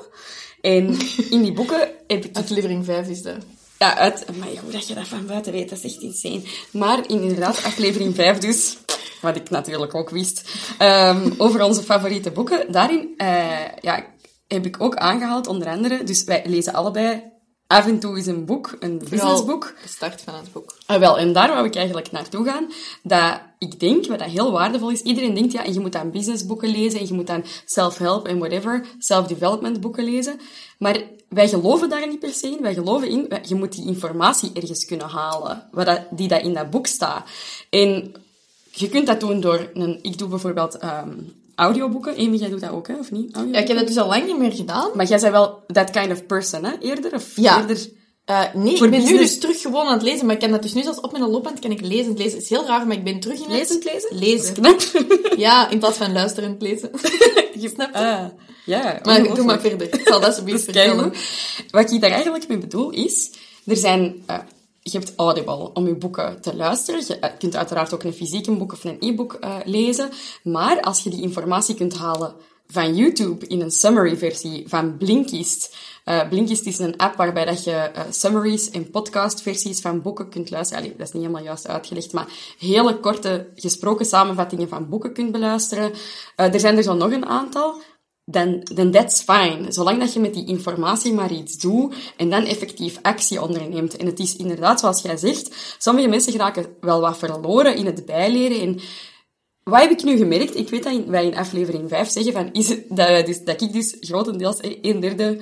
En 0.62 0.98
in 1.30 1.42
die 1.42 1.54
boeken 1.54 1.90
heb 2.08 2.26
ik... 2.26 2.38
aflevering 2.38 2.86
5 2.86 3.08
is 3.08 3.22
de... 3.22 3.36
Ja, 3.80 3.98
uit... 3.98 4.26
Maar 4.38 4.48
hoe 4.64 4.72
dat 4.72 4.88
je 4.88 4.94
dat 4.94 5.08
van 5.08 5.26
buiten 5.26 5.52
weet, 5.52 5.70
dat 5.70 5.84
is 5.84 5.94
echt 5.94 6.02
insane. 6.02 6.42
Maar 6.72 6.98
in 7.08 7.22
inderdaad, 7.22 7.64
aflevering 7.64 8.16
5 8.16 8.38
dus, 8.38 8.78
wat 9.22 9.36
ik 9.36 9.50
natuurlijk 9.50 9.96
ook 9.96 10.10
wist, 10.10 10.50
ehm, 10.78 11.32
over 11.38 11.64
onze 11.64 11.84
favoriete 11.84 12.32
boeken. 12.32 12.72
Daarin 12.72 13.14
eh, 13.18 13.48
ja, 13.82 14.06
heb 14.48 14.66
ik 14.66 14.82
ook 14.82 14.96
aangehaald, 14.96 15.48
onder 15.48 15.68
andere, 15.68 16.04
dus 16.04 16.24
wij 16.24 16.42
lezen 16.46 16.74
allebei 16.74 17.24
af 17.70 17.86
en 17.86 18.00
toe 18.00 18.18
is 18.18 18.26
een 18.26 18.46
boek, 18.46 18.76
een 18.80 18.98
businessboek. 19.10 19.74
De 19.82 19.88
start 19.88 20.22
van 20.22 20.36
het 20.36 20.52
boek. 20.52 20.78
Ah, 20.86 21.00
wel, 21.00 21.18
en 21.18 21.34
daar 21.34 21.50
wou 21.50 21.66
ik 21.66 21.76
eigenlijk 21.76 22.12
naartoe 22.12 22.46
gaan. 22.46 22.68
Dat 23.04 23.42
ik 23.58 23.80
denk, 23.80 24.06
wat 24.06 24.20
dat 24.20 24.28
heel 24.28 24.52
waardevol 24.52 24.92
is, 24.92 25.02
iedereen 25.02 25.34
denkt, 25.34 25.52
ja, 25.52 25.66
en 25.66 25.74
je 25.74 25.80
moet 25.80 25.92
dan 25.92 26.12
businessboeken 26.12 26.70
lezen, 26.70 27.00
en 27.00 27.08
je 27.08 27.14
moet 27.14 27.28
dan 27.28 27.44
self-help 27.66 28.28
en 28.28 28.38
whatever, 28.38 28.86
self-development 29.00 29.82
boeken 29.82 30.04
lezen. 30.04 30.40
Maar 30.78 31.02
wij 31.28 31.48
geloven 31.48 31.90
daar 31.90 32.08
niet 32.08 32.20
per 32.20 32.34
se 32.34 32.48
in. 32.48 32.62
Wij 32.62 32.74
geloven 32.74 33.10
in, 33.10 33.28
je 33.44 33.56
moet 33.56 33.76
die 33.76 33.86
informatie 33.86 34.52
ergens 34.54 34.86
kunnen 34.86 35.08
halen, 35.08 35.68
wat 35.72 35.86
dat, 35.86 36.02
die 36.12 36.28
dat 36.28 36.42
in 36.42 36.54
dat 36.54 36.70
boek 36.70 36.88
staat. 36.88 37.30
En 37.70 38.16
je 38.72 38.90
kunt 38.90 39.08
dat 39.08 39.20
doen 39.20 39.42
door 39.42 39.70
een... 39.74 40.00
Ik 40.02 40.18
doe 40.18 40.28
bijvoorbeeld 40.28 40.78
ehm, 40.78 41.10
audioboeken. 41.60 42.18
Amy, 42.18 42.38
jij 42.38 42.50
doet 42.50 42.62
dat 42.62 42.70
ook, 42.70 42.88
hè? 42.88 42.94
Of 43.00 43.12
niet? 43.12 43.38
Ja, 43.52 43.60
ik 43.60 43.68
heb 43.68 43.78
dat 43.78 43.88
dus 43.88 43.98
al 43.98 44.08
lang 44.08 44.26
niet 44.26 44.38
meer 44.38 44.52
gedaan. 44.52 44.90
Maar 44.94 45.06
jij 45.06 45.20
bent 45.20 45.32
wel 45.32 45.64
that 45.68 45.90
kind 45.90 46.12
of 46.12 46.26
person, 46.26 46.64
hè? 46.66 46.72
Eerder? 46.80 47.14
Of 47.14 47.32
Ja. 47.36 47.60
eerder... 47.62 47.90
Eh, 48.26 48.42
nee, 48.54 48.78
Voor 48.78 48.86
ik 48.86 48.92
ben 48.92 49.04
nu 49.04 49.18
dus 49.18 49.40
terug 49.40 49.62
gewoon 49.62 49.86
aan 49.86 49.94
het 49.94 50.02
lezen, 50.02 50.26
maar 50.26 50.36
ik 50.36 50.42
kan 50.42 50.52
dat 50.52 50.62
dus 50.62 50.74
nu 50.74 50.82
zelfs 50.82 51.00
op 51.02 51.12
mijn 51.12 51.30
loopband 51.30 51.60
kan 51.60 51.72
ik 51.72 51.82
lezend 51.82 52.18
lezen. 52.18 52.34
Het 52.34 52.42
is 52.44 52.50
heel 52.50 52.66
raar, 52.66 52.88
maar 52.88 52.98
ik 52.98 53.04
ben 53.04 53.20
terug 53.20 53.38
in 53.38 53.44
het... 53.44 53.52
Lezend 53.52 53.84
lezen? 53.84 54.18
Lezen. 54.18 54.54
Knap. 54.54 54.82
Ja, 55.38 55.70
in 55.70 55.80
plaats 55.80 55.98
van 55.98 56.12
luisterend 56.14 56.62
lezen. 56.62 56.90
Je 57.64 57.70
snapt 57.74 57.94
het? 57.94 58.04
Ah, 58.04 58.26
ja. 58.66 58.82
Maar 58.84 59.02
doe 59.04 59.30
ongelooflijk. 59.30 59.46
maar 59.46 59.60
verder. 59.60 59.94
Ik 60.00 60.08
zal 60.08 60.20
dat 60.20 60.42
is 60.46 60.64
vertellen. 60.64 61.14
Wat 61.72 61.92
ik 61.92 62.02
daar 62.02 62.12
eigenlijk 62.12 62.48
mee 62.48 62.58
bedoel 62.58 62.90
is, 62.90 63.32
er 63.66 63.78
zijn, 63.78 64.24
eh, 64.26 64.38
je 64.92 64.98
hebt 64.98 65.14
Audible 65.16 65.74
om 65.74 65.88
je 65.88 65.96
boeken 65.96 66.42
te 66.42 66.56
luisteren. 66.56 67.04
Je 67.08 67.20
eh, 67.20 67.38
kunt 67.38 67.56
uiteraard 67.56 67.94
ook 67.94 68.04
een 68.04 68.14
fysieke 68.14 68.52
boek 68.52 68.74
of 68.74 68.84
een 68.84 68.98
e-book 69.00 69.34
eh, 69.34 69.56
lezen. 69.64 70.10
Maar 70.44 70.82
als 70.82 71.04
je 71.04 71.10
die 71.10 71.22
informatie 71.22 71.76
kunt 71.76 71.94
halen 71.94 72.36
van 72.72 72.96
YouTube 72.96 73.48
in 73.48 73.62
een 73.62 73.72
summary 73.72 74.18
versie 74.18 74.64
van 74.68 74.98
Blinkist. 74.98 75.76
Eh, 76.04 76.28
Blinkist 76.30 76.66
is 76.66 76.80
een 76.80 76.98
app 76.98 77.16
waarbij 77.16 77.46
dat 77.46 77.64
je 77.64 77.72
eh, 77.72 78.04
summaries 78.10 78.70
en 78.70 78.92
podcastversies 78.92 79.82
van 79.82 80.02
boeken 80.02 80.30
kunt 80.30 80.50
luisteren. 80.50 80.84
Dat 80.84 81.08
is 81.08 81.14
niet 81.14 81.22
helemaal 81.22 81.44
juist 81.44 81.68
uitgelegd, 81.68 82.14
maar 82.14 82.28
hele 82.60 83.00
korte 83.00 83.50
gesproken 83.56 84.06
samenvattingen 84.06 84.70
van 84.70 84.90
boeken 84.90 85.14
kunt 85.14 85.32
beluisteren. 85.32 85.92
Er 86.36 86.60
zijn 86.60 86.78
er 86.78 86.84
zo 86.84 86.94
nog 86.94 87.12
een 87.12 87.26
aantal 87.26 87.82
dan, 88.32 88.68
dan 88.74 88.92
that's 88.92 89.22
fine. 89.22 89.72
Zolang 89.72 90.00
dat 90.00 90.14
je 90.14 90.20
met 90.20 90.34
die 90.34 90.46
informatie 90.46 91.14
maar 91.14 91.32
iets 91.32 91.58
doet 91.58 91.96
en 92.18 92.30
dan 92.30 92.46
effectief 92.46 93.00
actie 93.02 93.42
onderneemt. 93.42 93.98
En 93.98 94.06
het 94.06 94.20
is 94.20 94.36
inderdaad, 94.36 94.80
zoals 94.80 95.02
jij 95.02 95.18
zegt, 95.18 95.76
sommige 95.78 96.08
mensen 96.08 96.32
geraken 96.32 96.66
wel 96.82 97.02
wat 97.02 97.18
verloren 97.18 97.76
in 97.76 97.86
het 97.86 98.06
bijleren. 98.06 98.62
En 98.62 98.80
wat 99.64 99.82
heb 99.82 99.92
ik 99.92 100.04
nu 100.04 100.18
gemerkt? 100.18 100.56
Ik 100.56 100.70
weet 100.70 100.84
dat 100.84 101.06
wij 101.06 101.26
in 101.26 101.38
aflevering 101.38 101.90
5 101.90 102.10
zeggen 102.10 102.34
van, 102.34 102.54
is 102.54 102.68
dat, 102.90 103.26
dus, 103.26 103.44
dat 103.44 103.62
ik 103.62 103.74
dus 103.74 103.96
grotendeels 104.00 104.58
een 104.82 105.00
derde 105.00 105.40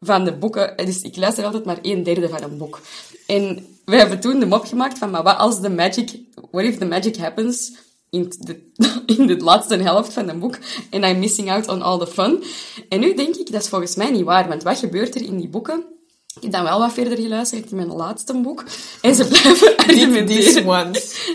van 0.00 0.24
de 0.24 0.32
boeken, 0.32 0.76
dus 0.76 1.02
ik 1.02 1.16
luister 1.16 1.44
altijd 1.44 1.64
maar 1.64 1.78
een 1.82 2.02
derde 2.02 2.28
van 2.28 2.42
een 2.42 2.58
boek. 2.58 2.80
En 3.26 3.66
we 3.84 3.96
hebben 3.96 4.20
toen 4.20 4.40
de 4.40 4.46
mop 4.46 4.64
gemaakt 4.64 4.98
van, 4.98 5.10
maar 5.10 5.22
wat 5.22 5.38
als 5.38 5.60
de 5.60 5.70
magic, 5.70 6.20
what 6.50 6.64
if 6.64 6.78
the 6.78 6.84
magic 6.84 7.16
happens 7.16 7.72
in 8.12 8.32
de, 8.38 8.70
in 9.16 9.26
de 9.26 9.36
laatste 9.36 9.76
helft 9.76 10.12
van 10.12 10.28
een 10.28 10.38
boek 10.38 10.58
en 10.90 11.04
I'm 11.04 11.18
missing 11.18 11.50
out 11.50 11.68
on 11.68 11.82
all 11.82 11.98
the 11.98 12.06
fun. 12.06 12.42
En 12.88 13.00
nu 13.00 13.14
denk 13.14 13.34
ik, 13.36 13.52
dat 13.52 13.62
is 13.62 13.68
volgens 13.68 13.94
mij 13.94 14.10
niet 14.10 14.24
waar, 14.24 14.48
want 14.48 14.62
wat 14.62 14.78
gebeurt 14.78 15.14
er 15.14 15.22
in 15.22 15.36
die 15.36 15.48
boeken? 15.48 15.84
Ik 16.36 16.42
heb 16.42 16.52
dan 16.52 16.62
wel 16.62 16.78
wat 16.78 16.92
verder 16.92 17.18
geluisterd 17.18 17.70
in 17.70 17.76
mijn 17.76 17.92
laatste 17.92 18.40
boek. 18.40 18.64
En 19.00 19.14
ze 19.14 19.26
blijven 19.28 19.76
argumenteren. 19.76 20.92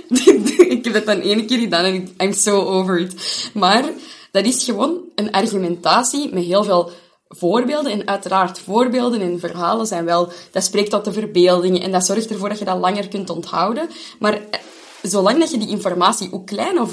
ik 0.78 0.84
heb 0.84 0.94
dat 0.94 1.06
dan 1.06 1.20
ene 1.20 1.46
keer 1.46 1.60
gedaan 1.60 1.86
en 1.86 1.94
ik- 1.94 2.22
I'm 2.22 2.34
so 2.34 2.62
over 2.62 3.00
it. 3.00 3.14
Maar 3.54 3.90
dat 4.32 4.46
is 4.46 4.64
gewoon 4.64 5.02
een 5.16 5.32
argumentatie 5.32 6.34
met 6.34 6.44
heel 6.44 6.64
veel 6.64 6.92
voorbeelden. 7.28 7.92
En 7.92 8.08
uiteraard, 8.08 8.60
voorbeelden 8.60 9.22
en 9.22 9.40
verhalen 9.40 9.88
zijn 9.88 10.06
wel... 10.06 10.32
Dat 10.52 10.64
spreekt 10.64 10.90
tot 10.90 11.06
de 11.06 11.14
verbeelding 11.14 11.84
en 11.84 11.92
dat 11.92 12.06
zorgt 12.06 12.30
ervoor 12.30 12.50
dat 12.50 12.60
je 12.60 12.66
dat 12.66 12.80
langer 12.80 13.08
kunt 13.08 13.30
onthouden. 13.30 13.90
Maar 14.20 14.34
eh, 14.34 14.60
zolang 15.02 15.40
dat 15.40 15.52
je 15.52 15.58
die 15.58 15.70
informatie, 15.70 16.30
hoe 16.30 16.44
klein 16.44 16.80
of 16.80 16.92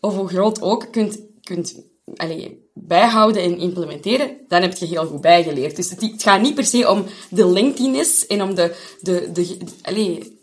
hoe, 0.00 0.28
groot 0.28 0.62
ook, 0.62 0.86
kunt, 0.90 1.18
kunt 1.42 1.82
allee, 2.16 2.70
bijhouden 2.74 3.42
en 3.42 3.58
implementeren, 3.58 4.36
dan 4.48 4.62
heb 4.62 4.76
je 4.76 4.86
heel 4.86 5.06
goed 5.06 5.20
bijgeleerd. 5.20 5.76
Dus 5.76 5.90
het, 5.90 6.00
het 6.00 6.22
gaat 6.22 6.40
niet 6.40 6.54
per 6.54 6.64
se 6.64 6.90
om 6.90 7.04
de 7.30 7.46
lengthiness 7.46 8.26
en 8.26 8.42
om 8.42 8.54
de... 8.54 8.76
de, 9.00 9.32
de 9.32 9.58
allee, 9.82 10.42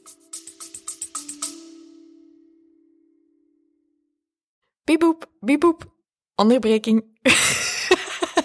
Bieboep, 4.83 5.25
bieboep. 5.39 5.91
Onderbreking. 6.35 7.03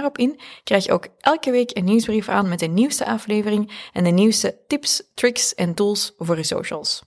daarop 0.00 0.18
in, 0.18 0.40
krijg 0.64 0.84
je 0.84 0.92
ook 0.92 1.06
elke 1.18 1.50
week 1.50 1.76
een 1.76 1.84
nieuwsbrief 1.84 2.28
aan 2.28 2.48
met 2.48 2.58
de 2.58 2.66
nieuwste 2.66 3.06
aflevering 3.06 3.70
en 3.92 4.04
de 4.04 4.10
nieuwste 4.10 4.56
tips, 4.66 5.02
tricks 5.14 5.54
en 5.54 5.74
tools 5.74 6.12
voor 6.18 6.36
je 6.36 6.42
socials. 6.42 7.02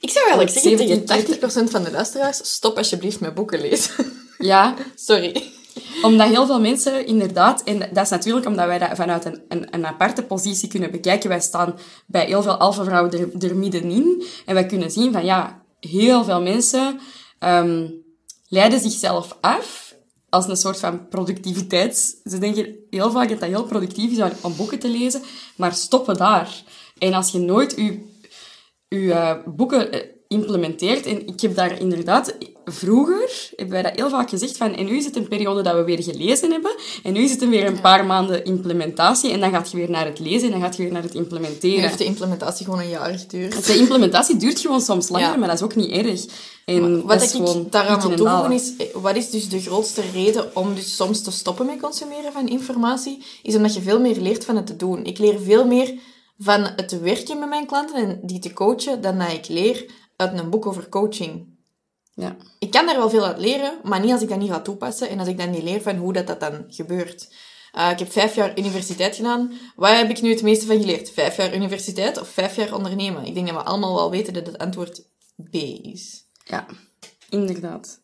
Ik 0.00 0.10
zou 0.10 0.28
eigenlijk 0.28 0.58
zeggen 0.58 1.04
tegen 1.06 1.66
80% 1.66 1.70
van 1.70 1.82
de 1.82 1.90
luisteraars, 1.90 2.52
stop 2.52 2.76
alsjeblieft 2.76 3.20
met 3.20 3.34
boeken 3.34 3.60
lezen. 3.60 3.94
Ja. 4.42 4.74
Sorry. 4.94 5.52
Omdat 6.02 6.28
heel 6.28 6.46
veel 6.46 6.60
mensen 6.60 7.06
inderdaad, 7.06 7.62
en 7.62 7.78
dat 7.78 8.04
is 8.04 8.08
natuurlijk 8.08 8.46
omdat 8.46 8.66
wij 8.66 8.78
dat 8.78 8.96
vanuit 8.96 9.24
een, 9.24 9.42
een, 9.48 9.74
een 9.74 9.86
aparte 9.86 10.22
positie 10.22 10.68
kunnen 10.68 10.90
bekijken. 10.90 11.28
Wij 11.28 11.40
staan 11.40 11.78
bij 12.06 12.26
heel 12.26 12.42
veel 12.42 12.56
alpha-vrouwen 12.56 13.12
er, 13.12 13.48
er 13.48 13.56
middenin. 13.56 14.24
En 14.46 14.54
wij 14.54 14.66
kunnen 14.66 14.90
zien 14.90 15.12
van 15.12 15.24
ja, 15.24 15.62
heel 15.80 16.24
veel 16.24 16.42
mensen 16.42 17.00
um, 17.40 18.04
leiden 18.50 18.80
zichzelf 18.80 19.36
af 19.40 19.94
als 20.28 20.48
een 20.48 20.56
soort 20.56 20.78
van 20.78 21.08
productiviteit. 21.08 22.20
Ze 22.24 22.38
denken 22.38 22.76
heel 22.90 23.10
vaak 23.10 23.28
dat 23.28 23.40
dat 23.40 23.48
heel 23.48 23.64
productief 23.64 24.18
is 24.18 24.32
om 24.40 24.56
boeken 24.56 24.78
te 24.78 24.88
lezen, 24.88 25.22
maar 25.56 25.72
stoppen 25.72 26.16
daar. 26.16 26.62
En 26.98 27.14
als 27.14 27.30
je 27.30 27.38
nooit 27.38 27.74
je, 27.76 28.06
je 28.88 28.98
uh, 28.98 29.36
boeken 29.46 29.92
eh, 29.92 30.00
implementeert, 30.28 31.06
en 31.06 31.26
ik 31.26 31.40
heb 31.40 31.54
daar 31.54 31.80
inderdaad 31.80 32.36
vroeger, 32.72 33.50
hebben 33.56 33.74
wij 33.74 33.82
dat 33.82 33.92
heel 33.94 34.10
vaak 34.10 34.28
gezegd 34.28 34.56
van, 34.56 34.74
en 34.74 34.84
nu 34.84 34.96
is 34.96 35.04
het 35.04 35.16
een 35.16 35.28
periode 35.28 35.62
dat 35.62 35.74
we 35.74 35.84
weer 35.84 36.02
gelezen 36.02 36.50
hebben, 36.50 36.74
en 37.02 37.12
nu 37.12 37.20
is 37.20 37.30
het 37.30 37.48
weer 37.48 37.66
een 37.66 37.80
paar 37.80 38.06
maanden 38.06 38.44
implementatie, 38.44 39.30
en 39.30 39.40
dan 39.40 39.50
gaat 39.50 39.70
je 39.70 39.76
weer 39.76 39.90
naar 39.90 40.04
het 40.04 40.18
lezen, 40.18 40.46
en 40.46 40.50
dan 40.50 40.60
gaat 40.60 40.76
je 40.76 40.82
weer 40.82 40.92
naar 40.92 41.02
het 41.02 41.14
implementeren. 41.14 41.76
Nu 41.76 41.82
heeft 41.82 41.98
de 41.98 42.04
implementatie 42.04 42.64
gewoon 42.64 42.80
een 42.80 42.88
jaar 42.88 43.18
geduurd. 43.18 43.66
De 43.66 43.76
implementatie 43.76 44.36
duurt 44.36 44.60
gewoon 44.60 44.80
soms 44.80 45.08
langer, 45.08 45.38
maar 45.38 45.48
dat 45.48 45.56
is 45.56 45.64
ook 45.64 45.76
niet 45.76 45.90
erg. 45.90 46.24
En 46.64 47.06
wat 47.06 47.22
ik 47.22 47.72
daaraan 47.72 48.00
wil 48.00 48.16
toevoegen 48.16 48.52
is, 48.52 48.76
eh, 48.76 48.86
wat 48.94 49.16
is 49.16 49.30
dus 49.30 49.48
de 49.48 49.60
grootste 49.60 50.02
reden 50.12 50.56
om 50.56 50.74
dus 50.74 50.96
soms 50.96 51.22
te 51.22 51.30
stoppen 51.30 51.66
met 51.66 51.80
consumeren 51.80 52.32
van 52.32 52.48
informatie, 52.48 53.24
is 53.42 53.56
omdat 53.56 53.74
je 53.74 53.80
veel 53.80 54.00
meer 54.00 54.16
leert 54.16 54.44
van 54.44 54.56
het 54.56 54.66
te 54.66 54.76
doen. 54.76 55.04
Ik 55.04 55.18
leer 55.18 55.40
veel 55.40 55.66
meer 55.66 55.94
van 56.38 56.68
het 56.76 57.00
werken 57.00 57.38
met 57.38 57.48
mijn 57.48 57.66
klanten 57.66 57.94
en 57.94 58.20
die 58.22 58.38
te 58.38 58.52
coachen, 58.52 59.00
dan 59.00 59.18
dat 59.18 59.32
ik 59.32 59.48
leer 59.48 59.84
uit 60.16 60.38
een 60.38 60.50
boek 60.50 60.66
over 60.66 60.88
coaching. 60.88 61.49
Ja. 62.20 62.36
Ik 62.58 62.70
kan 62.70 62.86
daar 62.86 62.96
wel 62.96 63.10
veel 63.10 63.24
uit 63.24 63.38
leren, 63.38 63.78
maar 63.82 64.00
niet 64.00 64.12
als 64.12 64.22
ik 64.22 64.28
dat 64.28 64.38
niet 64.38 64.50
ga 64.50 64.60
toepassen 64.60 65.08
en 65.08 65.18
als 65.18 65.28
ik 65.28 65.38
dan 65.38 65.50
niet 65.50 65.62
leer 65.62 65.82
van 65.82 65.96
hoe 65.96 66.12
dat, 66.12 66.26
dat 66.26 66.40
dan 66.40 66.64
gebeurt. 66.68 67.28
Uh, 67.76 67.90
ik 67.90 67.98
heb 67.98 68.12
vijf 68.12 68.34
jaar 68.34 68.58
universiteit 68.58 69.16
gedaan. 69.16 69.52
Waar 69.76 69.96
heb 69.96 70.10
ik 70.10 70.22
nu 70.22 70.30
het 70.30 70.42
meeste 70.42 70.66
van 70.66 70.80
geleerd? 70.80 71.10
Vijf 71.10 71.36
jaar 71.36 71.54
universiteit 71.54 72.20
of 72.20 72.28
vijf 72.28 72.56
jaar 72.56 72.74
ondernemen? 72.74 73.24
Ik 73.24 73.34
denk 73.34 73.46
dat 73.46 73.56
we 73.56 73.62
allemaal 73.62 73.94
wel 73.94 74.10
weten 74.10 74.32
dat 74.32 74.46
het 74.46 74.58
antwoord 74.58 75.02
B 75.50 75.54
is. 75.82 76.24
Ja, 76.44 76.66
inderdaad. 77.28 78.00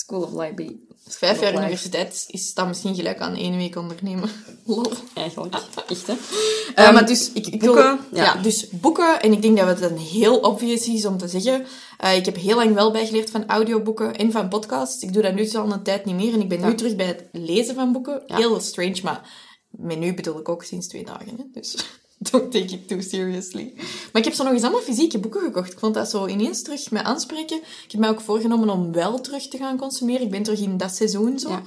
School 0.00 0.22
of 0.22 0.32
Life 0.32 0.76
Vijf 1.06 1.40
jaar 1.40 1.54
universiteit 1.54 2.24
is 2.28 2.54
dan 2.54 2.68
misschien 2.68 2.94
gelijk 2.94 3.20
aan 3.20 3.36
één 3.36 3.56
week 3.56 3.76
ondernemen. 3.76 4.30
Lol. 4.64 4.92
Eigenlijk. 5.14 5.54
Echt, 5.88 6.06
hè? 6.06 6.12
Uh, 6.12 6.92
maar 6.92 7.06
dus, 7.06 7.32
ik, 7.32 7.46
ik 7.46 7.60
boeken, 7.60 8.00
wil, 8.10 8.22
ja. 8.22 8.34
dus 8.34 8.68
boeken. 8.68 9.22
En 9.22 9.32
ik 9.32 9.42
denk 9.42 9.56
dat 9.56 9.68
het 9.68 9.90
een 9.90 9.98
heel 9.98 10.38
obvious 10.38 10.88
is 10.88 11.06
om 11.06 11.18
te 11.18 11.28
zeggen. 11.28 11.66
Uh, 12.04 12.16
ik 12.16 12.24
heb 12.24 12.36
heel 12.36 12.56
lang 12.56 12.74
wel 12.74 12.90
bijgeleerd 12.90 13.30
van 13.30 13.46
audioboeken 13.46 14.16
en 14.16 14.32
van 14.32 14.48
podcasts. 14.48 15.02
Ik 15.02 15.12
doe 15.12 15.22
dat 15.22 15.34
nu 15.34 15.42
dus 15.42 15.54
al 15.54 15.72
een 15.72 15.82
tijd 15.82 16.04
niet 16.04 16.16
meer. 16.16 16.32
En 16.32 16.40
ik 16.40 16.48
ben 16.48 16.60
nu 16.60 16.74
terug 16.74 16.96
bij 16.96 17.06
het 17.06 17.24
lezen 17.32 17.74
van 17.74 17.92
boeken. 17.92 18.22
Heel 18.26 18.60
strange, 18.60 19.00
maar 19.02 19.30
met 19.70 19.98
nu 19.98 20.14
bedoel 20.14 20.38
ik 20.38 20.48
ook 20.48 20.64
sinds 20.64 20.86
twee 20.86 21.04
dagen. 21.04 21.36
Hè? 21.36 21.44
Dus 21.52 21.76
don't 22.20 22.52
take 22.52 22.74
it 22.74 22.88
too 22.88 23.00
seriously. 23.00 23.72
Maar 23.76 24.22
ik 24.22 24.24
heb 24.24 24.32
zo 24.32 24.44
nog 24.44 24.52
eens 24.52 24.62
allemaal 24.62 24.80
fysieke 24.80 25.18
boeken 25.18 25.40
gekocht. 25.40 25.72
Ik 25.72 25.78
vond 25.78 25.94
dat 25.94 26.10
zo 26.10 26.26
ineens 26.26 26.62
terug 26.62 26.90
mij 26.90 27.02
aanspreken. 27.02 27.56
Ik 27.56 27.90
heb 27.90 28.00
mij 28.00 28.10
ook 28.10 28.20
voorgenomen 28.20 28.70
om 28.70 28.92
wel 28.92 29.20
terug 29.20 29.48
te 29.48 29.56
gaan 29.56 29.78
consumeren. 29.78 30.22
Ik 30.22 30.30
ben 30.30 30.42
terug 30.42 30.60
in 30.60 30.76
dat 30.76 30.94
seizoen 30.94 31.38
zo. 31.38 31.48
Ja. 31.48 31.62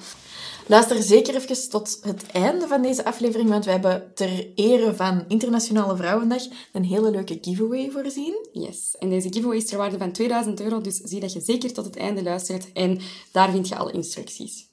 Luister 0.68 1.04
zeker 1.04 1.36
even 1.36 1.70
tot 1.70 2.00
het 2.02 2.26
einde 2.32 2.68
van 2.68 2.82
deze 2.82 3.06
aflevering, 3.06 3.50
want 3.50 3.66
we 3.66 3.72
hebben 3.72 4.12
ter 4.16 4.48
ere 4.56 4.94
van 4.96 5.24
Internationale 5.28 5.96
Vrouwendag 5.96 6.42
een 6.72 6.84
hele 6.84 7.12
leuke 7.12 7.38
giveaway 7.42 7.90
voorzien. 7.92 8.48
Yes, 8.52 8.96
en 9.00 9.10
deze 9.10 9.34
giveaway 9.34 9.58
is 9.58 9.66
ter 9.66 9.78
waarde 9.78 9.98
van 9.98 10.12
2000 10.12 10.62
euro, 10.62 10.82
dus 10.82 10.96
zie 10.96 11.20
dat 11.20 11.34
je 11.34 11.42
zeker 11.42 11.74
tot 11.74 11.86
het 11.86 11.96
einde 11.96 12.24
luistert 12.24 12.72
en 12.74 13.00
daar 13.32 13.52
vind 13.52 13.68
je 13.68 13.76
alle 13.76 13.92
instructies. 13.92 14.72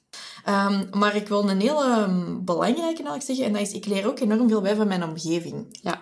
Um, 0.49 0.87
maar 0.91 1.15
ik 1.15 1.27
wil 1.27 1.49
een 1.49 1.61
hele 1.61 2.05
um, 2.07 2.45
belangrijke 2.45 2.85
eigenlijk 2.85 3.23
zeggen, 3.23 3.45
en 3.45 3.53
dat 3.53 3.61
is, 3.61 3.71
ik 3.71 3.85
leer 3.85 4.07
ook 4.07 4.19
enorm 4.19 4.49
veel 4.49 4.61
bij 4.61 4.75
van 4.75 4.87
mijn 4.87 5.03
omgeving. 5.03 5.79
Ja. 5.81 6.01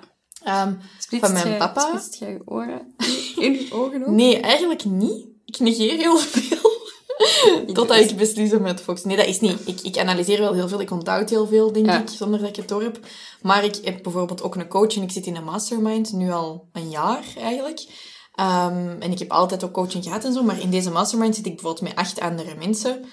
Um, 0.68 0.80
van 1.20 1.34
mijn 1.34 1.58
papa. 1.58 1.82
Splitst 1.82 2.16
jij 2.20 2.32
je 2.32 2.42
oren 2.46 2.96
in 3.36 3.54
je 3.54 3.68
ogen 3.72 4.06
ook? 4.06 4.14
Nee, 4.14 4.40
eigenlijk 4.40 4.86
niet. 4.86 5.28
Ik 5.46 5.60
negeer 5.60 5.98
heel 5.98 6.18
veel. 6.18 6.78
Totdat 7.74 7.98
ik 7.98 8.18
beslis 8.18 8.54
om 8.54 8.62
met 8.62 8.82
Fox. 8.82 9.04
Nee, 9.04 9.18
dat 9.18 9.26
is 9.26 9.40
niet. 9.40 9.68
Ik, 9.68 9.82
ik 9.82 9.98
analyseer 9.98 10.40
wel 10.40 10.54
heel 10.54 10.68
veel. 10.68 10.82
Ik 10.82 10.92
onthoud 10.92 11.30
heel 11.30 11.48
veel, 11.48 11.72
denk 11.72 11.92
ik, 11.92 12.10
zonder 12.10 12.40
dat 12.40 12.50
ik 12.50 12.56
het 12.56 12.68
door 12.68 12.82
heb. 12.82 13.00
Maar 13.42 13.64
ik 13.64 13.76
heb 13.84 14.04
bijvoorbeeld 14.04 14.42
ook 14.42 14.56
een 14.56 14.68
coach 14.68 14.96
en 14.96 15.02
ik 15.02 15.12
zit 15.12 15.26
in 15.26 15.36
een 15.36 15.44
mastermind, 15.44 16.14
nu 16.14 16.32
al 16.32 16.70
een 16.74 16.90
jaar 16.90 17.24
eigenlijk. 17.38 17.80
Um, 18.40 19.02
en 19.02 19.12
ik 19.12 19.20
heb 19.20 19.32
altijd 19.32 19.64
ook 19.64 19.72
coaching 19.72 20.04
gehad 20.04 20.24
en 20.26 20.34
zo, 20.34 20.44
maar 20.44 20.62
in 20.62 20.70
deze 20.70 20.92
mastermind 20.92 21.36
zit 21.36 21.46
ik 21.46 21.54
bijvoorbeeld 21.54 21.88
met 21.88 21.96
acht 21.96 22.20
andere 22.20 22.56
mensen 22.56 23.06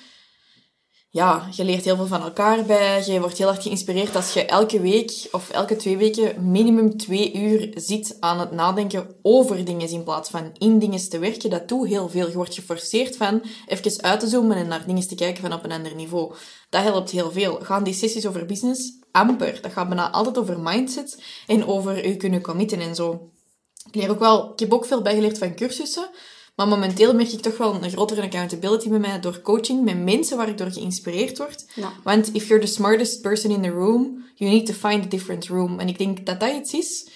ja, 1.16 1.48
je 1.50 1.64
leert 1.64 1.84
heel 1.84 1.96
veel 1.96 2.06
van 2.06 2.22
elkaar 2.22 2.64
bij. 2.64 3.04
Je 3.06 3.20
wordt 3.20 3.38
heel 3.38 3.48
erg 3.48 3.62
geïnspireerd 3.62 4.16
als 4.16 4.32
je 4.32 4.44
elke 4.44 4.80
week 4.80 5.28
of 5.32 5.50
elke 5.50 5.76
twee 5.76 5.96
weken 5.96 6.50
minimum 6.50 6.96
twee 6.96 7.34
uur 7.34 7.70
zit 7.74 8.16
aan 8.20 8.40
het 8.40 8.52
nadenken 8.52 9.16
over 9.22 9.64
dingen 9.64 9.88
in 9.88 10.04
plaats 10.04 10.30
van 10.30 10.50
in 10.58 10.78
dingen 10.78 11.08
te 11.08 11.18
werken. 11.18 11.50
Dat 11.50 11.68
doet 11.68 11.88
heel 11.88 12.08
veel. 12.08 12.28
Je 12.28 12.34
wordt 12.34 12.54
geforceerd 12.54 13.16
van 13.16 13.42
even 13.66 14.02
uit 14.02 14.20
te 14.20 14.26
zoomen 14.26 14.56
en 14.56 14.68
naar 14.68 14.86
dingen 14.86 15.08
te 15.08 15.14
kijken 15.14 15.42
van 15.42 15.52
op 15.52 15.64
een 15.64 15.72
ander 15.72 15.94
niveau. 15.94 16.34
Dat 16.70 16.82
helpt 16.82 17.10
heel 17.10 17.30
veel. 17.30 17.58
Gaan 17.62 17.84
die 17.84 17.94
sessies 17.94 18.26
over 18.26 18.46
business? 18.46 18.92
Amper. 19.10 19.58
Dat 19.62 19.72
gaat 19.72 19.88
bijna 19.88 20.10
altijd 20.10 20.38
over 20.38 20.60
mindset 20.60 21.22
en 21.46 21.66
over 21.66 22.08
je 22.08 22.16
kunnen 22.16 22.42
committen 22.42 22.80
en 22.80 22.94
zo. 22.94 23.30
Ik 23.88 23.94
leer 23.94 24.10
ook 24.10 24.18
wel, 24.18 24.52
ik 24.52 24.58
heb 24.58 24.72
ook 24.72 24.84
veel 24.84 25.02
bijgeleerd 25.02 25.38
van 25.38 25.54
cursussen. 25.54 26.10
Maar 26.56 26.68
momenteel 26.68 27.14
merk 27.14 27.28
ik 27.28 27.40
toch 27.40 27.56
wel 27.56 27.74
een 27.74 27.90
grotere 27.90 28.22
accountability 28.22 28.88
bij 28.88 28.98
mij 28.98 29.20
door 29.20 29.40
coaching 29.40 29.84
met 29.84 30.04
mensen 30.04 30.36
waar 30.36 30.48
ik 30.48 30.58
door 30.58 30.72
geïnspireerd 30.72 31.38
word. 31.38 31.66
Want 32.04 32.34
if 32.34 32.48
you're 32.48 32.64
the 32.64 32.72
smartest 32.72 33.22
person 33.22 33.50
in 33.50 33.62
the 33.62 33.68
room, 33.68 34.24
you 34.34 34.50
need 34.50 34.66
to 34.66 34.72
find 34.72 35.04
a 35.04 35.08
different 35.08 35.46
room. 35.46 35.78
En 35.78 35.88
ik 35.88 35.98
denk 35.98 36.26
dat 36.26 36.40
dat 36.40 36.54
iets 36.54 36.72
is. 36.72 37.08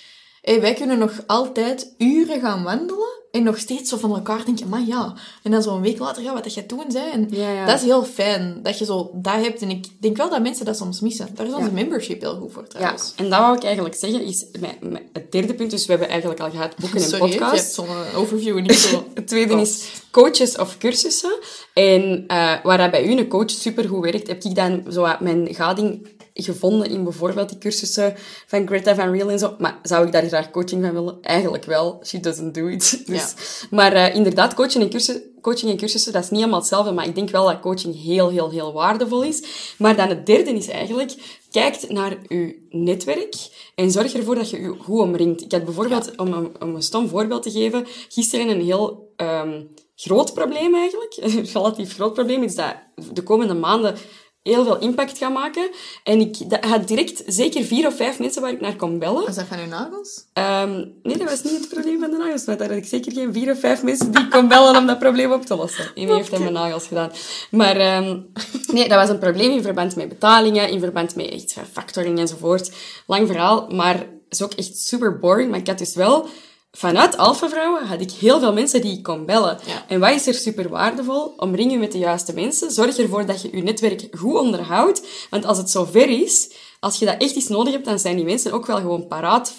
Hey, 0.43 0.61
wij 0.61 0.75
kunnen 0.75 0.99
nog 0.99 1.23
altijd 1.27 1.95
uren 1.99 2.41
gaan 2.41 2.63
wandelen 2.63 3.20
en 3.31 3.43
nog 3.43 3.59
steeds 3.59 3.91
zo 3.91 3.97
van 3.97 4.15
elkaar 4.15 4.45
denken, 4.45 4.69
maar 4.69 4.83
ja. 4.87 5.15
En 5.43 5.51
dan 5.51 5.63
zo 5.63 5.75
een 5.75 5.81
week 5.81 5.99
later, 5.99 6.23
ja, 6.23 6.33
wat 6.33 6.45
dat 6.45 6.55
je 6.55 6.67
toen 6.67 6.85
zei. 6.89 7.11
En 7.11 7.29
dat 7.67 7.79
is 7.79 7.83
heel 7.83 8.05
fijn, 8.05 8.61
dat 8.63 8.79
je 8.79 8.85
zo 8.85 9.11
dat 9.15 9.35
hebt. 9.35 9.63
En 9.63 9.71
ik 9.71 9.87
denk 9.99 10.17
wel 10.17 10.31
dat 10.31 10.43
mensen 10.43 10.65
dat 10.65 10.77
soms 10.77 11.01
missen. 11.01 11.29
Daar 11.35 11.47
is 11.47 11.53
onze 11.53 11.73
membership 11.73 12.21
heel 12.21 12.37
goed 12.37 12.53
voor, 12.53 12.67
trouwens. 12.67 13.13
Ja, 13.17 13.25
en 13.25 13.31
dat 13.31 13.41
wou 13.41 13.57
ik 13.57 13.65
eigenlijk 13.65 13.95
zeggen, 13.95 14.23
is 14.23 14.45
het 14.53 15.31
derde 15.31 15.55
punt. 15.55 15.71
Dus 15.71 15.85
we 15.87 15.91
hebben 15.91 16.09
eigenlijk 16.09 16.41
al 16.41 16.51
gehad 16.51 16.77
boeken 16.77 17.01
en 17.01 17.09
Sorry, 17.09 17.31
podcasts. 17.31 17.77
je 17.77 17.83
hebt 17.83 18.11
zo'n 18.11 18.21
overview 18.21 18.61
niet 18.61 18.75
zo... 18.75 19.05
het 19.15 19.29
tweede 19.29 19.61
is 19.61 19.89
coaches 20.11 20.59
of 20.59 20.79
cursussen. 20.79 21.39
En 21.75 22.25
uh, 22.29 22.55
waar 22.63 22.79
dat 22.79 22.91
bij 22.91 23.07
u 23.07 23.11
een 23.11 23.29
coach 23.29 23.51
supergoed 23.51 24.03
werkt, 24.03 24.27
heb 24.27 24.45
ik 24.45 24.55
dan 24.55 24.85
zo 24.89 25.09
mijn 25.21 25.55
gading 25.55 26.09
gevonden 26.35 26.91
in 26.91 27.05
bijvoorbeeld 27.05 27.49
die 27.49 27.59
cursussen 27.59 28.15
van 28.47 28.67
Greta 28.67 28.95
Van 28.95 29.11
Riel 29.11 29.31
en 29.31 29.39
zo. 29.39 29.55
Maar 29.59 29.79
zou 29.83 30.07
ik 30.07 30.13
daar 30.13 30.27
graag 30.27 30.51
coaching 30.51 30.85
van 30.85 30.93
willen? 30.93 31.19
Eigenlijk 31.23 31.65
wel. 31.65 32.01
She 32.05 32.21
doesn't 32.21 32.55
do 32.55 32.67
it. 32.67 33.03
Dus, 33.07 33.35
Maar 33.71 33.95
uh, 33.95 34.15
inderdaad, 34.15 34.55
coaching 34.55 34.85
en, 34.85 34.91
cursussen, 34.91 35.23
coaching 35.41 35.71
en 35.71 35.77
cursussen, 35.77 36.13
dat 36.13 36.25
is 36.25 36.31
niet 36.31 36.41
allemaal 36.41 36.59
hetzelfde. 36.59 36.93
Maar 36.93 37.07
ik 37.07 37.15
denk 37.15 37.31
wel 37.31 37.47
dat 37.47 37.61
coaching 37.61 38.03
heel, 38.03 38.31
heel, 38.31 38.51
heel 38.51 38.73
waardevol 38.73 39.23
is. 39.23 39.43
Maar 39.79 39.97
dan 39.97 40.09
het 40.09 40.27
derde 40.27 40.51
is 40.51 40.69
eigenlijk, 40.69 41.15
kijk 41.51 41.89
naar 41.89 42.17
uw 42.29 42.53
netwerk 42.71 43.35
en 43.75 43.91
zorg 43.91 44.13
ervoor 44.13 44.35
dat 44.35 44.51
je 44.51 44.61
je 44.61 44.75
goed 44.79 45.01
omringt. 45.01 45.43
Ik 45.43 45.53
had 45.53 45.65
bijvoorbeeld, 45.65 46.17
om, 46.17 46.33
een, 46.33 46.63
om 46.63 46.75
een 46.75 46.83
stom 46.83 47.09
voorbeeld 47.09 47.43
te 47.43 47.51
geven, 47.51 47.87
gisteren 48.09 48.49
een 48.49 48.65
heel 48.65 49.13
um, 49.17 49.69
groot 49.95 50.35
probleem 50.35 50.75
eigenlijk, 50.75 51.17
een 51.21 51.47
relatief 51.53 51.95
groot 51.95 52.15
probleem, 52.15 52.43
is 52.43 52.55
dat 52.55 52.75
de 53.13 53.23
komende 53.23 53.55
maanden 53.55 53.95
heel 54.43 54.65
veel 54.65 54.79
impact 54.79 55.19
gaan 55.19 55.33
maken. 55.33 55.71
En 56.05 56.21
ik 56.21 56.37
had 56.61 56.89
direct 56.89 57.23
zeker 57.27 57.65
vier 57.65 57.87
of 57.87 57.97
vijf 57.97 58.19
mensen 58.19 58.43
waar 58.43 58.53
ik 58.53 58.61
naar 58.61 58.77
kon 58.77 58.99
bellen. 58.99 59.27
Was 59.27 59.37
dat 59.37 59.47
van 59.47 59.59
uw 59.59 59.67
nagels? 59.67 60.25
Um, 60.35 60.93
nee, 61.03 61.17
dat 61.17 61.31
was 61.31 61.43
niet 61.43 61.59
het 61.61 61.69
probleem 61.69 62.01
van 62.01 62.11
de 62.11 62.17
nagels. 62.17 62.45
Maar 62.45 62.57
daar 62.57 62.69
had 62.69 62.77
ik 62.77 62.87
zeker 62.87 63.13
geen 63.13 63.33
vier 63.33 63.51
of 63.51 63.61
vijf 63.61 63.83
mensen 63.83 64.13
die 64.13 64.25
ik 64.25 64.31
kon 64.31 64.49
bellen 64.49 64.77
om 64.77 64.87
dat 64.87 64.99
probleem 64.99 65.33
op 65.33 65.45
te 65.47 65.57
lossen. 65.57 65.91
Iemand 65.95 66.19
heeft 66.19 66.33
aan 66.33 66.41
mijn 66.41 66.53
nagels 66.53 66.87
gedaan. 66.87 67.13
Maar 67.51 67.97
um, 67.97 68.33
nee, 68.73 68.89
dat 68.89 68.99
was 68.99 69.09
een 69.09 69.19
probleem 69.19 69.51
in 69.51 69.63
verband 69.63 69.97
met 69.97 70.09
betalingen, 70.09 70.69
in 70.69 70.81
verband 70.81 71.15
met 71.15 71.27
iets, 71.27 71.57
factoring 71.73 72.19
enzovoort. 72.19 72.73
Lang 73.07 73.27
verhaal, 73.27 73.69
maar 73.69 74.07
is 74.29 74.43
ook 74.43 74.53
echt 74.53 74.77
super 74.77 75.19
boring. 75.19 75.51
Maar 75.51 75.61
ik 75.61 75.67
had 75.67 75.79
dus 75.79 75.95
wel 75.95 76.29
vanuit 76.71 77.17
Alpha 77.17 77.49
Vrouwen 77.49 77.87
had 77.87 78.01
ik 78.01 78.11
heel 78.11 78.41
veel 78.41 78.53
mensen 78.53 78.81
die 78.81 78.97
ik 78.97 79.03
kon 79.03 79.27
bellen. 79.27 79.59
Ja. 79.67 79.85
En 79.89 80.01
wat 80.01 80.11
is 80.11 80.27
er 80.27 80.35
super 80.35 80.69
waardevol? 80.69 81.35
Omring 81.37 81.71
je 81.73 81.79
met 81.79 81.93
de 81.93 81.99
juiste 81.99 82.35
mensen. 82.35 82.71
Zorg 82.71 82.99
ervoor 82.99 83.27
dat 83.27 83.43
je 83.43 83.57
je 83.57 83.63
netwerk 83.63 84.09
goed 84.19 84.39
onderhoudt. 84.39 85.07
Want 85.31 85.45
als 85.45 85.59
het 85.59 85.71
zover 85.71 86.09
is, 86.09 86.53
als 86.81 86.99
je 86.99 87.05
dat 87.07 87.23
echt 87.23 87.35
iets 87.35 87.49
nodig 87.49 87.73
hebt, 87.73 87.85
dan 87.85 87.99
zijn 87.99 88.17
die 88.17 88.25
mensen 88.25 88.53
ook 88.53 88.67
wel 88.67 88.77
gewoon 88.77 89.07
paraat 89.07 89.55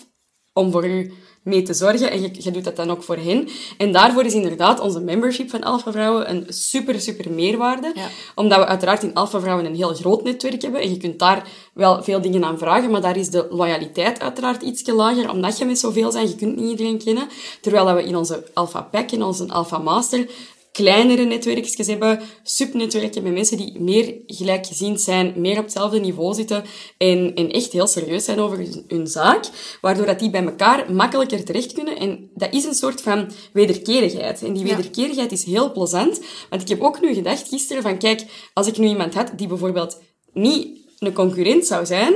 om 0.54 0.72
voor 0.72 0.88
u 0.88 1.14
mee 1.42 1.62
te 1.62 1.74
zorgen. 1.74 2.12
En 2.12 2.22
je, 2.22 2.30
je 2.34 2.52
doet 2.52 2.64
dat 2.64 2.76
dan 2.76 2.92
ook 2.92 3.04
voor 3.04 3.18
hen. 3.18 3.48
En 3.78 3.92
daarvoor 3.92 4.26
is 4.26 4.34
inderdaad 4.34 4.80
onze 4.80 5.00
membership 5.00 5.50
van 5.50 5.64
Alpha 5.64 5.92
Vrouwen 5.92 6.30
een 6.30 6.46
super, 6.50 7.02
super 7.02 7.32
meerwaarde. 7.32 7.92
Ja. 7.96 8.08
Omdat 8.36 8.58
we 8.58 8.66
uiteraard 8.66 9.04
in 9.04 9.14
Alpha 9.14 9.40
Vrouwen 9.40 9.66
een 9.66 9.76
heel 9.76 9.94
groot 9.94 10.24
netwerk 10.24 10.62
hebben. 10.62 10.82
En 10.82 10.90
je 10.90 10.98
kunt 10.98 11.20
daar 11.20 11.48
wel 11.74 12.04
veel 12.04 12.22
dingen 12.22 12.44
aan 12.44 12.58
vragen. 12.58 12.92
Maar 12.92 13.02
daar 13.02 13.18
is 13.18 13.30
de 13.30 13.48
loyaliteit 13.50 14.20
uiteraard 14.20 14.62
iets 14.62 14.88
lager. 14.88 15.30
Omdat 15.30 15.58
je 15.58 15.66
met 15.66 15.80
zoveel 15.80 16.12
zijn, 16.12 16.28
je 16.28 16.36
kunt 16.36 16.56
niet 16.56 16.70
iedereen 16.70 17.04
kennen. 17.04 17.28
Terwijl 17.62 17.86
dat 17.86 17.96
we 17.96 18.04
in 18.04 18.16
onze 18.16 18.44
Alpha 18.54 18.82
Pack, 18.82 19.12
in 19.12 19.24
onze 19.24 19.48
Alpha 19.48 19.78
Master, 19.78 20.30
kleinere 20.72 21.24
netwerkjes 21.24 21.88
hebben, 21.88 22.22
subnetwerken 22.44 23.24
met 23.24 23.34
mensen 23.34 23.58
die 23.58 23.80
meer 23.80 24.16
gelijkgezind 24.26 25.02
zijn, 25.02 25.34
meer 25.36 25.58
op 25.58 25.64
hetzelfde 25.64 26.00
niveau 26.00 26.34
zitten 26.34 26.64
en, 26.98 27.34
en 27.36 27.52
echt 27.52 27.72
heel 27.72 27.88
serieus 27.88 28.26
zijn 28.26 28.40
over 28.40 28.58
hun, 28.58 28.86
hun 28.88 29.08
zaak, 29.08 29.50
waardoor 29.82 30.06
dat 30.06 30.20
die 30.20 30.30
bij 30.30 30.44
elkaar 30.44 30.94
makkelijker 30.94 31.44
terecht 31.44 31.74
kunnen. 31.74 31.98
En 31.98 32.30
dat 32.34 32.54
is 32.54 32.66
een 32.66 32.74
soort 32.74 33.02
van 33.02 33.32
wederkerigheid. 33.54 34.44
En 34.44 34.54
die 34.54 34.64
wederkerigheid 34.64 35.32
is 35.32 35.44
heel 35.44 35.72
plezant, 35.72 36.22
want 36.50 36.62
ik 36.62 36.68
heb 36.68 36.82
ook 36.82 37.02
nu 37.02 37.14
gedacht 37.14 37.48
gisteren 37.48 37.82
van, 37.82 37.98
kijk, 37.98 38.26
als 38.54 38.68
ik 38.68 38.78
nu 38.78 38.88
iemand 38.88 39.14
had 39.14 39.32
die 39.36 39.48
bijvoorbeeld 39.48 40.02
niet 40.34 40.80
een 41.00 41.14
concurrent 41.14 41.66
zou 41.66 41.86
zijn, 41.86 42.14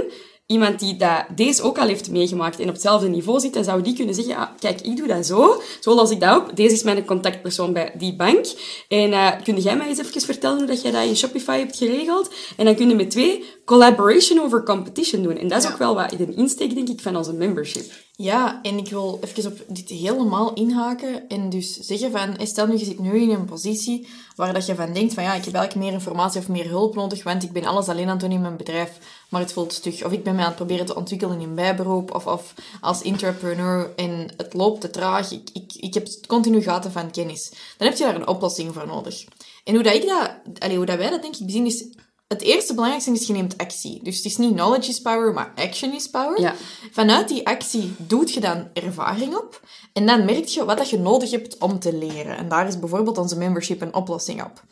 iemand 0.47 0.79
die 0.79 0.95
dat 0.95 1.25
deze 1.35 1.61
ook 1.61 1.77
al 1.77 1.87
heeft 1.87 2.11
meegemaakt 2.11 2.59
en 2.59 2.67
op 2.67 2.73
hetzelfde 2.73 3.07
niveau 3.07 3.39
zit, 3.39 3.53
dan 3.53 3.63
zou 3.63 3.81
die 3.81 3.95
kunnen 3.95 4.15
zeggen, 4.15 4.35
ah, 4.35 4.49
kijk, 4.59 4.81
ik 4.81 4.97
doe 4.97 5.07
dat 5.07 5.25
zo, 5.25 5.61
zo 5.79 5.95
los 5.95 6.11
ik 6.11 6.19
dat 6.19 6.37
op. 6.37 6.55
Deze 6.55 6.75
is 6.75 6.83
mijn 6.83 7.05
contactpersoon 7.05 7.73
bij 7.73 7.93
die 7.97 8.15
bank. 8.15 8.45
En 8.87 9.09
uh, 9.09 9.31
kun 9.43 9.59
jij 9.59 9.77
mij 9.77 9.87
eens 9.87 9.99
even 9.99 10.21
vertellen 10.21 10.57
hoe 10.57 10.67
dat 10.67 10.81
jij 10.81 10.91
dat 10.91 11.05
in 11.05 11.17
Shopify 11.17 11.57
hebt 11.57 11.77
geregeld? 11.77 12.33
En 12.57 12.65
dan 12.65 12.75
kunnen 12.75 12.97
we 12.97 13.07
twee 13.07 13.43
collaboration 13.65 14.39
over 14.39 14.63
competition 14.63 15.23
doen. 15.23 15.37
En 15.37 15.47
dat 15.47 15.57
is 15.57 15.63
Ja. 15.63 15.71
ook 15.71 15.77
wel 15.77 15.95
wat 15.95 16.09
de 16.09 16.33
insteek, 16.35 16.75
denk 16.75 16.89
ik, 16.89 17.01
van 17.01 17.15
onze 17.15 17.33
membership. 17.33 17.91
Ja, 18.17 18.59
en 18.61 18.77
ik 18.77 18.89
wil 18.89 19.19
even 19.21 19.51
op 19.51 19.57
dit 19.67 19.89
helemaal 19.89 20.53
inhaken 20.53 21.27
en 21.27 21.49
dus 21.49 21.79
zeggen 21.79 22.11
van, 22.11 22.37
eh, 22.37 22.45
stel 22.45 22.67
nu, 22.67 22.77
je 22.77 22.85
zit 22.85 22.99
nu 22.99 23.21
in 23.21 23.29
een 23.29 23.45
positie 23.45 24.07
waar 24.35 24.53
dat 24.53 24.65
je 24.65 24.75
van 24.75 24.93
denkt 24.93 25.13
van 25.13 25.23
ja, 25.23 25.33
ik 25.33 25.45
heb 25.45 25.53
eigenlijk 25.53 25.85
meer 25.85 25.93
informatie 25.93 26.39
of 26.39 26.47
meer 26.47 26.67
hulp 26.67 26.95
nodig, 26.95 27.23
want 27.23 27.43
ik 27.43 27.51
ben 27.51 27.65
alles 27.65 27.87
alleen 27.87 28.05
aan 28.05 28.11
het 28.11 28.19
doen 28.19 28.31
in 28.31 28.41
mijn 28.41 28.57
bedrijf, 28.57 28.97
maar 29.29 29.41
het 29.41 29.53
voelt 29.53 29.73
stug. 29.73 30.03
Of 30.03 30.11
ik 30.11 30.23
ben 30.23 30.35
mij 30.35 30.43
aan 30.43 30.49
het 30.49 30.57
proberen 30.57 30.85
te 30.85 30.95
ontwikkelen 30.95 31.39
in 31.39 31.55
bijberoep 31.55 32.13
of, 32.13 32.25
of 32.27 32.53
als 32.81 33.01
entrepreneur 33.01 33.93
en 33.95 34.33
het 34.37 34.53
loopt 34.53 34.81
te 34.81 34.89
traag. 34.89 35.31
Ik, 35.31 35.49
ik, 35.53 35.73
ik 35.75 35.93
heb 35.93 36.07
continu 36.27 36.61
gaten 36.61 36.91
van 36.91 37.11
kennis. 37.11 37.51
Dan 37.77 37.87
heb 37.87 37.97
je 37.97 38.03
daar 38.03 38.15
een 38.15 38.27
oplossing 38.27 38.73
voor 38.73 38.87
nodig. 38.87 39.23
En 39.63 39.73
hoe, 39.73 39.83
dat 39.83 39.93
ik 39.93 40.05
dat, 40.07 40.31
allee, 40.59 40.77
hoe 40.77 40.85
dat 40.85 40.97
wij 40.97 41.09
dat 41.09 41.21
denk 41.21 41.35
ik 41.35 41.45
bezien 41.45 41.65
is, 41.65 41.85
het 42.27 42.41
eerste 42.41 42.73
belangrijkste 42.73 43.11
is 43.11 43.27
je 43.27 43.33
neemt 43.33 43.57
actie. 43.57 44.03
Dus 44.03 44.15
het 44.15 44.25
is 44.25 44.37
niet 44.37 44.53
knowledge 44.53 44.89
is 44.89 45.01
power, 45.01 45.33
maar 45.33 45.51
action 45.55 45.93
is 45.93 46.09
power. 46.09 46.41
Ja. 46.41 46.55
Vanuit 46.91 47.27
die 47.27 47.47
actie 47.47 47.95
doet 47.97 48.33
je 48.33 48.39
dan 48.39 48.67
ervaring 48.73 49.35
op. 49.35 49.61
En 49.93 50.05
dan 50.05 50.25
merk 50.25 50.45
je 50.45 50.65
wat 50.65 50.77
dat 50.77 50.89
je 50.89 50.99
nodig 50.99 51.31
hebt 51.31 51.57
om 51.57 51.79
te 51.79 51.97
leren. 51.97 52.37
En 52.37 52.49
daar 52.49 52.67
is 52.67 52.79
bijvoorbeeld 52.79 53.17
onze 53.17 53.37
membership 53.37 53.81
een 53.81 53.93
oplossing 53.93 54.43
op. 54.43 54.63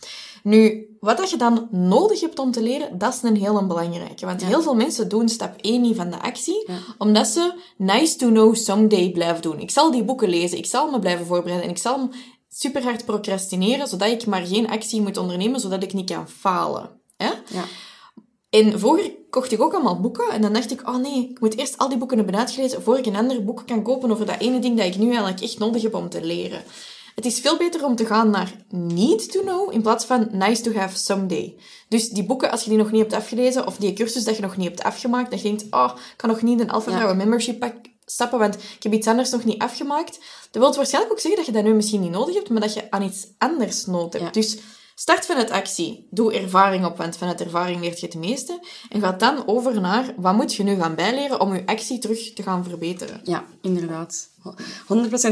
Nu, 0.44 0.88
wat 1.00 1.18
dat 1.18 1.30
je 1.30 1.38
dan 1.38 1.68
nodig 1.72 2.22
hebt 2.22 2.40
om 2.40 2.52
te 2.52 2.62
leren, 2.62 2.98
dat 2.98 3.14
is 3.14 3.22
een 3.22 3.38
heel 3.38 3.68
belangrijke. 3.68 4.26
Want 4.26 4.46
heel 4.46 4.62
veel 4.62 4.76
mensen 4.76 5.10
doen 5.10 5.30
stap 5.30 5.56
1 5.62 5.82
niet 5.82 5.96
van 5.96 6.10
de 6.10 6.22
actie, 6.22 6.68
omdat 6.98 7.28
ze 7.28 7.54
nice 7.78 8.16
to 8.16 8.28
know 8.28 8.56
someday 8.56 9.12
blijven 9.12 9.42
doen. 9.42 9.60
Ik 9.60 9.72
zal 9.72 9.92
die 9.92 10.04
boeken 10.04 10.30
lezen, 10.30 10.58
ik 10.58 10.66
zal 10.66 10.92
me 10.92 11.00
blijven 11.00 11.26
voorbereiden 11.26 11.68
en 11.68 11.76
ik 11.76 11.82
zal 11.82 12.10
super 12.50 12.84
hard 12.84 13.06
procrastineren, 13.06 13.88
zodat 13.88 14.10
ik 14.10 14.26
maar 14.26 14.46
geen 14.46 14.70
actie 14.70 15.02
moet 15.02 15.18
ondernemen, 15.18 15.60
zodat 15.60 15.84
ik 15.84 15.94
niet 15.94 16.12
kan 16.12 16.30
falen. 16.30 17.02
Ja. 17.48 17.64
En 18.50 18.80
vroeger 18.80 19.12
kocht 19.30 19.52
ik 19.52 19.62
ook 19.62 19.74
allemaal 19.74 20.00
boeken. 20.00 20.30
En 20.30 20.42
dan 20.42 20.54
dacht 20.54 20.72
ik, 20.72 20.88
oh 20.88 20.96
nee, 20.96 21.30
ik 21.30 21.40
moet 21.40 21.58
eerst 21.58 21.78
al 21.78 21.90
die 21.90 21.98
boeken 21.98 22.18
hebben 22.18 22.36
uitgelezen 22.36 22.82
voor 22.82 22.98
ik 22.98 23.06
een 23.06 23.16
ander 23.16 23.44
boek 23.44 23.64
kan 23.66 23.84
kopen 23.84 24.12
over 24.12 24.26
dat 24.26 24.40
ene 24.40 24.60
ding 24.60 24.78
dat 24.78 24.86
ik 24.86 24.98
nu 24.98 25.08
eigenlijk 25.08 25.42
echt 25.42 25.60
nodig 25.60 25.82
heb 25.82 25.94
om 25.94 26.10
te 26.10 26.24
leren. 26.24 26.64
Het 27.16 27.26
is 27.26 27.40
veel 27.40 27.58
beter 27.58 27.86
om 27.86 27.96
te 27.96 28.06
gaan 28.06 28.30
naar 28.30 28.52
need 28.70 29.32
to 29.32 29.42
know 29.42 29.74
in 29.74 29.82
plaats 29.82 30.06
van 30.06 30.28
nice 30.32 30.62
to 30.62 30.74
have 30.74 30.98
someday. 30.98 31.56
Dus 31.90 32.10
die 32.10 32.26
boeken, 32.26 32.52
als 32.52 32.64
je 32.64 32.70
die 32.70 32.78
nog 32.78 32.92
niet 32.92 33.02
hebt 33.02 33.14
afgelezen, 33.14 33.68
of 33.68 33.78
die 33.78 33.94
cursus 33.94 34.24
dat 34.24 34.36
je 34.36 34.42
nog 34.42 34.58
niet 34.58 34.68
hebt 34.68 34.84
afgemaakt, 34.84 35.32
dat 35.32 35.42
je 35.42 35.48
denkt, 35.48 35.66
oh, 35.70 35.92
ik 35.96 36.18
kan 36.18 36.30
nog 36.30 36.42
niet 36.42 36.60
een 36.60 36.72
Alpha 36.72 37.00
Ja. 37.00 37.14
Membership 37.14 37.60
pak 37.60 37.74
stappen, 38.06 38.40
want 38.40 38.56
ik 38.56 38.84
heb 38.84 38.94
iets 38.94 39.08
anders 39.08 39.30
nog 39.30 39.44
niet 39.44 39.62
afgemaakt. 39.62 40.20
Dat 40.52 40.62
wil 40.62 40.76
waarschijnlijk 40.76 41.14
ook 41.14 41.20
zeggen 41.20 41.38
dat 41.38 41.46
je 41.46 41.62
dat 41.62 41.64
nu 41.64 41.74
misschien 41.74 42.02
niet 42.02 42.12
nodig 42.12 42.36
hebt, 42.36 42.50
maar 42.50 42.62
dat 42.62 42.74
je 42.74 42.92
aan 42.92 43.04
iets 43.04 43.28
anders 43.38 43.86
nood 43.86 44.14
hebt. 44.14 44.26
Ja. 44.26 44.32
Dus 44.32 44.58
Start 44.96 45.26
vanuit 45.26 45.52
actie. 45.52 46.08
Doe 46.10 46.34
ervaring 46.34 46.86
op, 46.86 46.98
want 46.98 47.18
vanuit 47.18 47.42
ervaring 47.42 47.82
leert 47.82 48.00
je 48.00 48.06
het 48.06 48.16
meeste. 48.16 48.60
En 48.90 49.02
ga 49.02 49.12
dan 49.12 49.48
over 49.48 49.82
naar 49.82 50.14
wat 50.18 50.36
moet 50.36 50.56
je 50.56 50.64
nu 50.64 50.76
gaan 50.76 50.96
bijleren 50.96 51.40
om 51.40 51.54
je 51.54 51.66
actie 51.66 52.00
terug 52.00 52.34
te 52.34 52.44
gaan 52.44 52.64
verbeteren. 52.64 53.22
Ja, 53.24 53.46
inderdaad. 53.62 54.30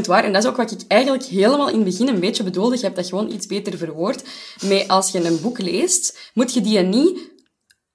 waar. 0.06 0.24
En 0.24 0.32
dat 0.32 0.42
is 0.42 0.48
ook 0.48 0.56
wat 0.56 0.70
ik 0.70 0.80
eigenlijk 0.88 1.24
helemaal 1.24 1.68
in 1.68 1.74
het 1.74 1.84
begin 1.84 2.08
een 2.08 2.20
beetje 2.20 2.42
bedoelde. 2.42 2.76
Je 2.76 2.82
hebt 2.82 2.96
dat 2.96 3.08
gewoon 3.08 3.30
iets 3.30 3.46
beter 3.46 3.78
verwoord. 3.78 4.22
Maar 4.68 4.84
als 4.86 5.10
je 5.10 5.24
een 5.24 5.40
boek 5.40 5.58
leest, 5.58 6.30
moet 6.34 6.54
je 6.54 6.60
die 6.60 6.78
niet 6.78 7.30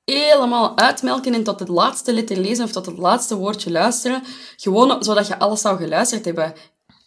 helemaal 0.05 0.77
uitmelken 0.77 1.33
en 1.33 1.43
tot 1.43 1.59
het 1.59 1.67
laatste 1.67 2.13
letter 2.13 2.37
lezen 2.37 2.63
of 2.63 2.71
tot 2.71 2.85
het 2.85 2.97
laatste 2.97 3.35
woordje 3.35 3.71
luisteren. 3.71 4.23
Gewoon 4.55 5.03
zodat 5.03 5.27
je 5.27 5.39
alles 5.39 5.61
zou 5.61 5.77
geluisterd 5.77 6.25
hebben. 6.25 6.53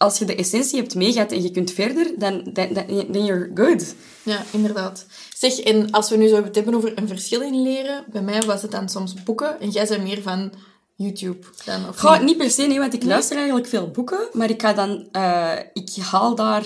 Als 0.01 0.17
je 0.19 0.25
de 0.25 0.35
essentie 0.35 0.79
hebt 0.79 0.95
meegehad 0.95 1.31
en 1.31 1.41
je 1.43 1.51
kunt 1.51 1.71
verder, 1.71 2.11
dan, 2.17 2.49
dan, 2.53 3.25
you're 3.25 3.51
good. 3.55 3.95
Ja, 4.23 4.43
inderdaad. 4.51 5.05
Zeg, 5.37 5.59
en 5.59 5.91
als 5.91 6.09
we 6.09 6.17
nu 6.17 6.27
zo 6.27 6.43
het 6.43 6.55
hebben 6.55 6.75
over 6.75 6.91
een 6.97 7.07
verschil 7.07 7.41
in 7.41 7.61
leren, 7.61 8.03
bij 8.11 8.21
mij 8.21 8.41
was 8.41 8.61
het 8.61 8.71
dan 8.71 8.89
soms 8.89 9.13
boeken 9.23 9.59
en 9.59 9.69
jij 9.69 9.87
bent 9.87 10.03
meer 10.03 10.21
van 10.21 10.51
YouTube 10.95 11.47
dan, 11.65 11.87
of 11.89 11.99
Goh, 11.99 12.11
niet? 12.17 12.21
niet 12.25 12.37
per 12.37 12.51
se, 12.51 12.61
nee, 12.61 12.79
want 12.79 12.93
ik 12.93 13.03
luister 13.03 13.35
eigenlijk 13.37 13.67
veel 13.67 13.91
boeken, 13.91 14.19
maar 14.33 14.49
ik 14.49 14.61
ga 14.61 14.73
dan, 14.73 15.07
eh, 15.11 15.51
ik 15.73 15.89
haal 16.11 16.35
daar, 16.35 16.63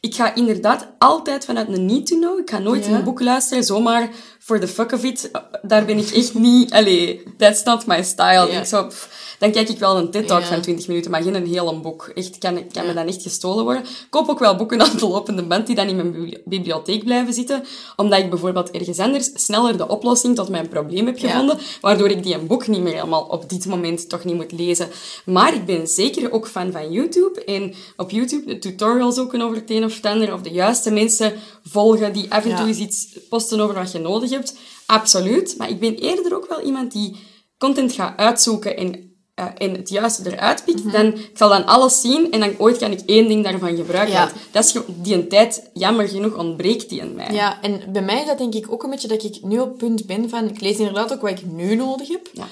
ik 0.00 0.14
ga 0.14 0.34
inderdaad 0.34 0.88
altijd 0.98 1.44
vanuit 1.44 1.68
een 1.68 1.86
need 1.86 2.06
to 2.06 2.16
know. 2.16 2.38
Ik 2.38 2.50
ga 2.50 2.58
nooit 2.58 2.84
Ja. 2.86 2.92
een 2.92 3.04
boek 3.04 3.20
luisteren, 3.20 3.64
zomaar 3.64 4.10
for 4.38 4.60
the 4.60 4.68
fuck 4.68 4.92
of 4.92 5.04
it. 5.04 5.30
Daar 5.62 5.84
ben 5.84 5.98
ik 5.98 6.10
echt 6.10 6.34
niet, 6.34 6.72
allee, 6.72 7.22
that's 7.36 7.62
not 7.62 7.86
my 7.86 8.02
style. 8.02 8.50
Ja. 8.52 8.60
Ik 8.60 8.64
zo, 8.66 8.86
pff, 8.86 9.21
dan 9.42 9.50
kijk 9.52 9.68
ik 9.68 9.78
wel 9.78 9.96
een 9.96 10.10
TED-talk 10.10 10.40
Ja. 10.40 10.46
van 10.46 10.60
20 10.60 10.86
minuten, 10.88 11.10
maar 11.10 11.22
geen 11.22 11.34
een 11.34 11.46
heel 11.46 11.80
boek. 11.80 12.10
Echt, 12.14 12.38
kan, 12.38 12.58
kan 12.72 12.86
me 12.86 12.94
dan 12.94 13.06
echt 13.06 13.22
gestolen 13.22 13.64
worden. 13.64 13.82
Ik 13.82 14.06
koop 14.10 14.28
ook 14.28 14.38
wel 14.38 14.56
boeken 14.56 14.80
aan 14.82 14.96
de 14.96 15.08
lopende 15.08 15.42
band 15.42 15.66
die 15.66 15.76
dan 15.76 15.86
in 15.86 15.96
mijn 15.96 16.12
bibli- 16.12 16.42
bibliotheek 16.44 17.04
blijven 17.04 17.32
zitten, 17.34 17.64
omdat 17.96 18.18
ik 18.18 18.30
bijvoorbeeld 18.30 18.70
ergens 18.70 18.98
anders 18.98 19.30
sneller 19.34 19.76
de 19.76 19.88
oplossing 19.88 20.34
tot 20.34 20.48
mijn 20.48 20.68
probleem 20.68 21.06
heb 21.06 21.18
Ja. 21.18 21.28
gevonden, 21.30 21.58
waardoor 21.80 22.08
ik 22.10 22.22
die 22.22 22.34
een 22.34 22.46
boek 22.46 22.66
niet 22.66 22.80
meer 22.82 22.92
helemaal 22.94 23.22
op 23.22 23.48
dit 23.48 23.66
moment 23.66 24.08
toch 24.08 24.24
niet 24.24 24.34
moet 24.34 24.52
lezen. 24.52 24.88
Maar 25.24 25.54
ik 25.54 25.64
ben 25.66 25.86
zeker 25.88 26.32
ook 26.32 26.48
fan 26.48 26.72
van 26.72 26.92
YouTube. 26.92 27.44
En 27.44 27.74
op 27.96 28.10
YouTube 28.10 28.46
de 28.46 28.58
tutorials 28.58 29.14
zoeken 29.14 29.40
over 29.40 29.56
het 29.56 29.70
een 29.70 29.84
of 29.84 29.96
het 29.96 30.06
ander. 30.06 30.32
Of 30.34 30.40
de 30.40 30.50
juiste 30.50 30.90
mensen 30.90 31.32
volgen 31.64 32.12
die 32.12 32.26
af 32.32 32.44
en 32.44 32.56
toe 32.56 32.66
eens 32.66 32.78
iets 32.78 33.08
posten 33.28 33.60
over 33.60 33.74
wat 33.74 33.92
je 33.92 33.98
nodig 33.98 34.30
hebt. 34.30 34.56
Absoluut. 34.86 35.54
Maar 35.58 35.68
ik 35.70 35.80
ben 35.80 35.94
eerder 35.94 36.34
ook 36.36 36.48
wel 36.48 36.60
iemand 36.60 36.92
die 36.92 37.16
content 37.58 37.92
gaat 37.92 38.18
uitzoeken 38.18 38.76
en 38.76 39.10
eh, 39.56 39.66
en 39.66 39.74
het 39.74 39.88
juiste 39.88 40.32
eruit 40.32 40.64
pikt, 40.64 40.92
dan 40.92 41.06
ik 41.06 41.30
zal 41.34 41.48
dan 41.48 41.66
alles 41.66 42.00
zien 42.00 42.32
en 42.32 42.40
dan 42.40 42.54
ooit 42.58 42.78
kan 42.78 42.90
ik 42.90 43.00
één 43.06 43.28
ding 43.28 43.44
daarvan 43.44 43.76
gebruiken. 43.76 44.14
Ja. 44.14 44.30
Dat 44.50 44.64
is 44.64 44.76
die 44.86 45.14
een 45.14 45.28
tijd, 45.28 45.70
jammer 45.74 46.08
genoeg, 46.08 46.34
ontbreekt 46.36 46.88
die 46.88 47.00
in 47.00 47.14
mij. 47.14 47.32
Ja, 47.32 47.62
en 47.62 47.92
bij 47.92 48.02
mij 48.02 48.20
is 48.20 48.26
dat 48.26 48.38
denk 48.38 48.54
ik 48.54 48.72
ook 48.72 48.82
een 48.82 48.90
beetje 48.90 49.08
dat 49.08 49.22
ik 49.22 49.38
nu 49.42 49.58
op 49.58 49.68
het 49.68 49.76
punt 49.76 50.06
ben 50.06 50.28
van... 50.28 50.48
Ik 50.48 50.60
lees 50.60 50.76
inderdaad 50.76 51.12
ook 51.12 51.20
wat 51.20 51.30
ik 51.30 51.46
nu 51.46 51.74
nodig 51.74 52.08
heb. 52.08 52.28
Ja. 52.32 52.46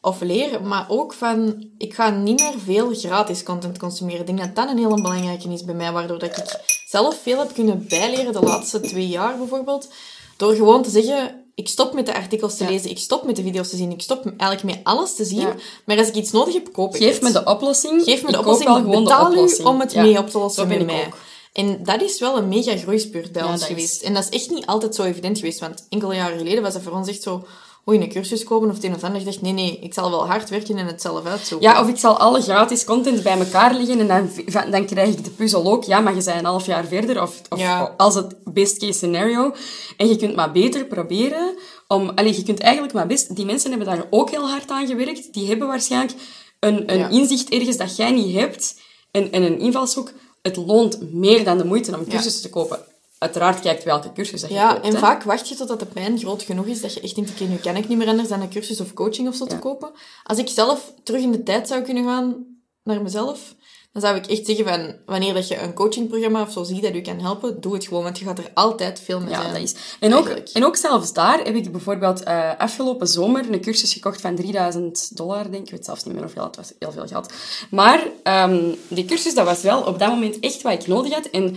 Of 0.00 0.20
leer, 0.20 0.62
maar 0.62 0.86
ook 0.88 1.12
van... 1.12 1.66
Ik 1.78 1.94
ga 1.94 2.10
niet 2.10 2.40
meer 2.40 2.54
veel 2.64 2.94
gratis 2.94 3.42
content 3.42 3.78
consumeren. 3.78 4.20
Ik 4.20 4.26
denk 4.26 4.38
dat 4.38 4.54
dat 4.54 4.68
een 4.70 4.78
heel 4.78 4.94
belangrijke 4.94 5.48
is 5.48 5.64
bij 5.64 5.74
mij, 5.74 5.92
waardoor 5.92 6.18
dat 6.18 6.36
ik 6.36 6.60
zelf 6.86 7.18
veel 7.22 7.38
heb 7.38 7.54
kunnen 7.54 7.86
bijleren 7.88 8.32
de 8.32 8.40
laatste 8.40 8.80
twee 8.80 9.08
jaar 9.08 9.38
bijvoorbeeld. 9.38 9.88
Door 10.36 10.54
gewoon 10.54 10.82
te 10.82 10.90
zeggen... 10.90 11.43
Ik 11.54 11.68
stop 11.68 11.92
met 11.94 12.06
de 12.06 12.14
artikels 12.14 12.56
te 12.56 12.64
Ja. 12.64 12.70
lezen, 12.70 12.90
ik 12.90 12.98
stop 12.98 13.24
met 13.24 13.36
de 13.36 13.42
video's 13.42 13.68
te 13.68 13.76
zien, 13.76 13.90
ik 13.90 14.02
stop 14.02 14.24
eigenlijk 14.36 14.62
met 14.62 14.80
alles 14.84 15.14
te 15.14 15.24
zien. 15.24 15.40
Ja. 15.40 15.54
Maar 15.86 15.98
als 15.98 16.08
ik 16.08 16.14
iets 16.14 16.30
nodig 16.30 16.54
heb, 16.54 16.72
koop 16.72 16.94
ik 16.94 17.02
Geef 17.02 17.12
het. 17.14 17.22
me 17.22 17.32
de 17.32 17.44
oplossing. 17.44 18.02
Geef 18.02 18.22
me 18.22 18.26
de 18.26 18.32
ik 18.32 18.38
oplossing, 18.40 18.68
gewoon 18.70 19.04
betaal 19.04 19.30
de 19.30 19.56
u 19.60 19.64
om 19.64 19.80
het 19.80 19.92
Ja. 19.92 20.02
mee 20.02 20.18
op 20.18 20.30
te 20.30 20.38
lossen 20.38 20.68
met 20.68 20.80
ik 20.80 20.86
mij. 20.86 21.06
ook. 21.06 21.16
En 21.52 21.78
dat 21.84 22.02
is 22.02 22.20
wel 22.20 22.36
een 22.38 22.48
mega 22.48 22.76
groeispurt 22.76 23.32
bij 23.32 23.42
ons 23.42 23.60
is- 23.60 23.66
geweest. 23.66 24.02
En 24.02 24.14
dat 24.14 24.22
is 24.22 24.28
echt 24.40 24.50
niet 24.50 24.66
altijd 24.66 24.94
zo 24.94 25.02
evident 25.02 25.38
geweest, 25.38 25.60
want 25.60 25.86
enkele 25.88 26.14
jaren 26.14 26.38
geleden 26.38 26.62
was 26.62 26.72
dat 26.72 26.82
voor 26.82 26.92
ons 26.92 27.08
echt 27.08 27.22
zo... 27.22 27.44
Oei, 27.88 28.00
een 28.00 28.08
cursus 28.08 28.44
kopen 28.44 28.68
of 28.68 28.74
het 28.74 28.84
een 28.84 28.94
of 28.94 29.02
ander. 29.04 29.20
Ik 29.20 29.26
dacht, 29.26 29.40
nee, 29.42 29.52
nee, 29.52 29.78
ik 29.78 29.94
zal 29.94 30.10
wel 30.10 30.26
hard 30.26 30.50
werken 30.50 30.76
en 30.76 30.86
het 30.86 31.00
zelf 31.02 31.24
uitzoeken. 31.26 31.68
Ja, 31.68 31.80
of 31.80 31.88
ik 31.88 31.96
zal 31.96 32.16
alle 32.18 32.40
gratis 32.42 32.84
content 32.84 33.22
bij 33.22 33.38
elkaar 33.38 33.74
leggen 33.74 34.00
en 34.00 34.06
dan, 34.06 34.70
dan 34.70 34.84
krijg 34.86 35.08
ik 35.08 35.24
de 35.24 35.30
puzzel 35.30 35.64
ook. 35.72 35.84
Ja, 35.84 36.00
maar 36.00 36.14
je 36.16 36.22
bent 36.24 36.38
een 36.38 36.44
half 36.44 36.66
jaar 36.66 36.84
verder, 36.84 37.22
of, 37.22 37.40
of 37.48 37.58
Ja. 37.58 37.94
als 37.96 38.14
het 38.14 38.34
best 38.44 38.78
case 38.78 38.92
scenario. 38.92 39.54
En 39.96 40.08
je 40.08 40.16
kunt 40.16 40.34
maar 40.36 40.52
beter 40.52 40.84
proberen 40.84 41.54
om... 41.88 42.10
Allee, 42.14 42.36
je 42.36 42.42
kunt 42.42 42.60
eigenlijk 42.60 42.94
maar 42.94 43.06
best... 43.06 43.36
Die 43.36 43.44
mensen 43.44 43.70
hebben 43.70 43.88
daar 43.88 44.06
ook 44.10 44.30
heel 44.30 44.48
hard 44.48 44.70
aan 44.70 44.86
gewerkt. 44.86 45.32
Die 45.32 45.48
hebben 45.48 45.68
waarschijnlijk 45.68 46.12
een, 46.60 46.92
een 46.92 46.98
Ja. 46.98 47.08
inzicht 47.08 47.48
ergens 47.48 47.76
dat 47.76 47.96
jij 47.96 48.10
niet 48.10 48.34
hebt. 48.36 48.80
En, 49.10 49.32
en 49.32 49.42
een 49.42 49.58
invalshoek. 49.58 50.12
Het 50.42 50.56
loont 50.56 51.12
meer 51.12 51.44
dan 51.44 51.58
de 51.58 51.64
moeite 51.64 51.94
om 51.94 52.00
Ja. 52.06 52.10
cursussen 52.10 52.42
te 52.42 52.50
kopen. 52.50 52.78
Uiteraard 53.24 53.60
kijkt 53.60 53.84
welke 53.84 54.12
cursus 54.12 54.40
dat 54.40 54.50
je 54.50 54.56
Ja, 54.56 54.72
koopt. 54.72 54.84
en 54.86 54.92
hè. 54.92 54.98
vaak 54.98 55.22
wacht 55.22 55.48
je 55.48 55.54
totdat 55.54 55.80
de 55.80 55.86
pijn 55.86 56.18
groot 56.18 56.42
genoeg 56.42 56.66
is 56.66 56.80
dat 56.80 56.94
je 56.94 57.00
echt 57.00 57.14
denkt, 57.14 57.30
oké, 57.30 57.44
nu 57.44 57.56
kan 57.56 57.76
ik 57.76 57.88
niet 57.88 57.98
meer 57.98 58.08
anders 58.08 58.28
dan 58.28 58.40
een 58.40 58.50
cursus 58.50 58.80
of 58.80 58.94
coaching 58.94 59.28
of 59.28 59.34
zo 59.34 59.44
te 59.46 59.58
kopen. 59.58 59.90
Als 60.24 60.38
ik 60.38 60.48
zelf 60.48 60.92
terug 61.02 61.20
in 61.22 61.32
de 61.32 61.42
tijd 61.42 61.68
zou 61.68 61.82
kunnen 61.82 62.04
gaan 62.04 62.44
naar 62.82 63.02
mezelf, 63.02 63.54
dan 63.92 64.02
zou 64.02 64.16
ik 64.16 64.26
echt 64.26 64.46
zeggen 64.46 64.66
van, 64.66 64.96
wanneer 65.06 65.34
dat 65.34 65.48
je 65.48 65.58
een 65.60 65.74
coachingprogramma 65.74 66.42
of 66.42 66.52
zo 66.52 66.62
ziet 66.62 66.82
dat 66.82 66.94
u 66.94 67.00
kan 67.00 67.20
helpen, 67.20 67.60
doe 67.60 67.74
het 67.74 67.84
gewoon, 67.86 68.02
want 68.02 68.18
je 68.18 68.24
gaat 68.24 68.38
er 68.38 68.50
altijd 68.54 69.00
veel 69.00 69.20
mee 69.20 69.30
Ja, 69.30 69.40
zijn. 69.40 69.52
dat 69.52 69.62
is. 69.62 69.74
En 70.00 70.14
ook, 70.14 70.18
Eigenlijk. 70.26 70.48
en 70.56 70.64
ook 70.64 70.76
zelfs 70.76 71.12
daar 71.12 71.38
heb 71.38 71.54
ik 71.54 71.72
bijvoorbeeld 71.72 72.22
eh, 72.22 72.50
afgelopen 72.58 73.06
zomer 73.06 73.52
een 73.52 73.60
cursus 73.60 73.92
gekocht 73.92 74.20
van 74.20 74.34
3000 74.34 75.16
dollar, 75.16 75.42
denk 75.42 75.54
ik. 75.54 75.60
Ik 75.64 75.70
weet 75.70 75.84
zelfs 75.84 76.04
niet 76.04 76.14
meer 76.14 76.22
hoeveel, 76.22 76.44
het 76.44 76.56
was 76.56 76.72
heel 76.78 76.92
veel 76.92 77.06
geld. 77.06 77.32
Maar 77.70 78.06
ehm, 78.22 78.74
die 78.88 79.04
cursus, 79.04 79.34
dat 79.34 79.44
was 79.46 79.62
wel 79.62 79.80
op 79.82 79.98
dat 79.98 80.08
moment 80.08 80.40
echt 80.40 80.62
wat 80.62 80.72
ik 80.72 80.86
nodig 80.86 81.12
had. 81.12 81.26
En 81.26 81.56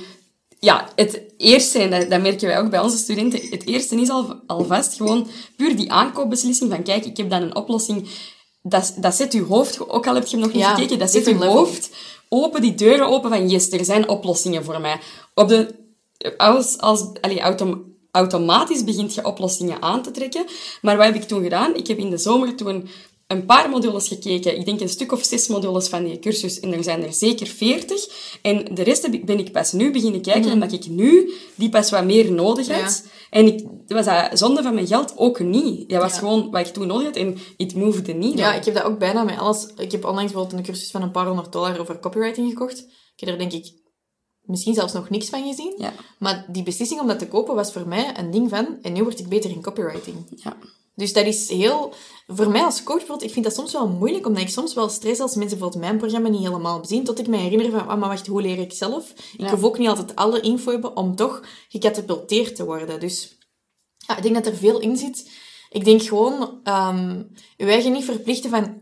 ja, 0.60 0.90
het 0.96 1.22
eerste, 1.38 1.80
en 1.80 1.90
dat, 1.90 2.10
dat 2.10 2.22
merken 2.22 2.48
wij 2.48 2.60
ook 2.60 2.70
bij 2.70 2.80
onze 2.80 2.98
studenten, 2.98 3.40
het 3.50 3.66
eerste 3.68 3.96
is 3.96 4.10
al, 4.10 4.42
alvast 4.48 4.96
gewoon 4.96 5.28
puur 5.56 5.76
die 5.76 5.92
aankoopbeslissing 5.92 6.72
van 6.72 6.84
kijk, 6.84 7.06
ik 7.06 7.18
heb 7.18 7.30
dan 7.30 7.42
een 7.42 7.56
oplossing. 7.56 8.08
Dat, 8.62 8.94
dat 8.98 9.16
zet 9.16 9.34
je 9.34 9.42
hoofd, 9.42 9.90
ook 9.90 10.08
al 10.08 10.14
heb 10.16 10.26
je 10.26 10.36
hem 10.38 10.46
nog 10.46 10.54
niet 10.54 10.62
Ja, 10.64 10.74
gekeken, 10.76 11.00
dat 11.00 11.12
zet 11.12 11.26
je 11.26 11.32
level. 11.32 11.52
hoofd 11.54 11.90
open, 12.30 12.62
die 12.62 12.76
deuren 12.76 13.08
open 13.08 13.30
van 13.30 13.50
yes, 13.50 13.72
er 13.72 13.86
zijn 13.86 14.10
oplossingen 14.10 14.64
voor 14.64 14.82
mij. 14.82 15.00
Op 15.34 15.48
de, 15.48 15.76
als, 16.38 16.78
als, 16.78 17.06
allee, 17.22 17.40
autom- 17.42 17.84
automatisch 18.12 18.84
begint 18.84 19.14
je 19.14 19.26
oplossingen 19.26 19.82
aan 19.82 20.02
te 20.02 20.12
trekken. 20.12 20.46
Maar 20.82 20.98
wat 20.98 21.06
heb 21.06 21.16
ik 21.16 21.24
toen 21.24 21.44
gedaan? 21.44 21.76
Ik 21.76 21.88
heb 21.88 21.98
in 21.98 22.10
de 22.10 22.18
zomer 22.18 22.56
toen 22.56 22.90
een 23.28 23.46
paar 23.46 23.70
modules 23.70 24.08
gekeken. 24.08 24.58
Ik 24.60 24.66
denk 24.66 24.80
een 24.82 24.90
stuk 24.90 25.12
of 25.12 25.24
zes 25.24 25.48
modules 25.48 25.88
van 25.88 26.04
die 26.04 26.20
cursus. 26.20 26.60
En 26.60 26.74
er 26.74 26.84
zijn 26.84 27.04
er 27.04 27.14
zeker 27.14 27.48
veertig. 27.48 28.08
En 28.42 28.76
de 28.76 28.84
rest 28.84 29.02
heb 29.02 29.14
ik- 29.14 29.26
ben 29.26 29.40
ik 29.40 29.52
pas 29.52 29.72
nu 29.72 29.92
beginnen 29.92 30.22
kijken, 30.22 30.52
omdat 30.52 30.72
ik 30.72 30.88
nu 30.88 31.32
die 31.56 31.70
pas 31.70 31.90
wat 31.90 32.06
meer 32.06 32.32
nodig 32.32 32.68
had. 32.68 33.04
Ja. 33.06 33.10
En 33.30 33.46
ik, 33.46 33.66
was 33.88 34.06
dat 34.06 34.30
zonde 34.40 34.62
van 34.64 34.74
mijn 34.74 34.88
geld 34.88 35.14
ook 35.18 35.40
niet. 35.40 35.90
Dat 35.90 36.02
was 36.02 36.12
Ja. 36.14 36.18
gewoon 36.20 36.52
wat 36.52 36.68
ik 36.68 36.74
toen 36.74 36.88
nodig 36.88 37.06
had 37.06 37.16
en 37.16 37.38
it 37.58 37.76
moved 37.76 38.18
niet. 38.18 38.38
Ja, 38.38 38.54
ik 38.54 38.66
heb 38.66 38.74
dat 38.76 38.84
ook 38.84 39.00
bijna 39.00 39.24
met 39.24 39.38
alles. 39.40 39.68
Ik 39.78 39.92
heb 39.92 40.06
onlangs 40.06 40.32
bijvoorbeeld 40.32 40.60
een 40.60 40.66
cursus 40.66 40.92
van 40.92 41.02
een 41.02 41.12
paar 41.12 41.28
honderd 41.28 41.52
dollar 41.52 41.80
over 41.80 42.00
copywriting 42.00 42.50
gekocht. 42.50 42.80
Ik 43.16 43.20
heb 43.26 43.30
er 43.30 43.38
denk 43.38 43.52
ik 43.54 43.74
misschien 44.42 44.74
zelfs 44.74 44.94
nog 44.94 45.10
niks 45.10 45.30
van 45.30 45.48
gezien. 45.48 45.74
Ja. 45.78 45.94
Maar 46.20 46.46
die 46.52 46.64
beslissing 46.64 47.02
om 47.02 47.08
dat 47.08 47.20
te 47.20 47.28
kopen 47.28 47.56
was 47.56 47.72
voor 47.72 47.88
mij 47.88 48.18
een 48.20 48.32
ding 48.32 48.50
van, 48.50 48.78
en 48.82 48.94
nu 48.94 49.04
word 49.04 49.20
ik 49.20 49.28
beter 49.28 49.50
in 49.50 49.62
copywriting. 49.62 50.16
Ja. 50.36 50.58
Dus 50.98 51.14
dat 51.14 51.26
is 51.26 51.50
heel... 51.50 51.94
Voor 52.28 52.50
mij 52.50 52.64
als 52.64 52.84
coach, 52.84 52.98
bijvoorbeeld, 52.98 53.28
ik 53.28 53.34
vind 53.34 53.46
dat 53.46 53.54
soms 53.54 53.72
wel 53.72 53.88
moeilijk, 53.88 54.28
omdat 54.28 54.42
ik 54.44 54.50
soms 54.50 54.74
wel 54.74 54.90
stress 54.90 55.20
als 55.20 55.36
mensen 55.36 55.58
bijvoorbeeld 55.58 55.84
mijn 55.84 55.98
programma 55.98 56.30
niet 56.30 56.48
helemaal 56.48 56.80
bezien, 56.80 57.04
tot 57.04 57.20
ik 57.20 57.28
me 57.28 57.38
herinner 57.38 57.72
van, 57.72 57.88
ah, 57.88 58.00
maar 58.00 58.10
wacht, 58.10 58.28
hoe 58.28 58.42
leer 58.42 58.58
ik 58.60 58.74
zelf? 58.74 59.14
Ik 59.38 59.50
hoef 59.50 59.64
ook 59.64 59.78
niet 59.78 59.88
altijd 59.88 60.16
alle 60.16 60.40
info 60.40 60.72
hebben 60.72 60.96
om 60.96 61.16
toch 61.16 61.44
gecatapulteerd 61.70 62.56
te 62.56 62.66
worden. 62.66 63.00
Dus 63.00 63.38
ja, 63.98 64.18
ik 64.18 64.24
denk 64.24 64.36
dat 64.36 64.46
er 64.46 64.56
veel 64.56 64.80
in 64.80 64.98
zit. 64.98 65.30
Ik 65.70 65.86
denk 65.86 66.02
gewoon, 66.02 66.60
ehm 66.64 67.24
je 67.58 67.66
eigen 67.66 67.92
niet 67.92 68.06
verplichten 68.06 68.50
van 68.50 68.82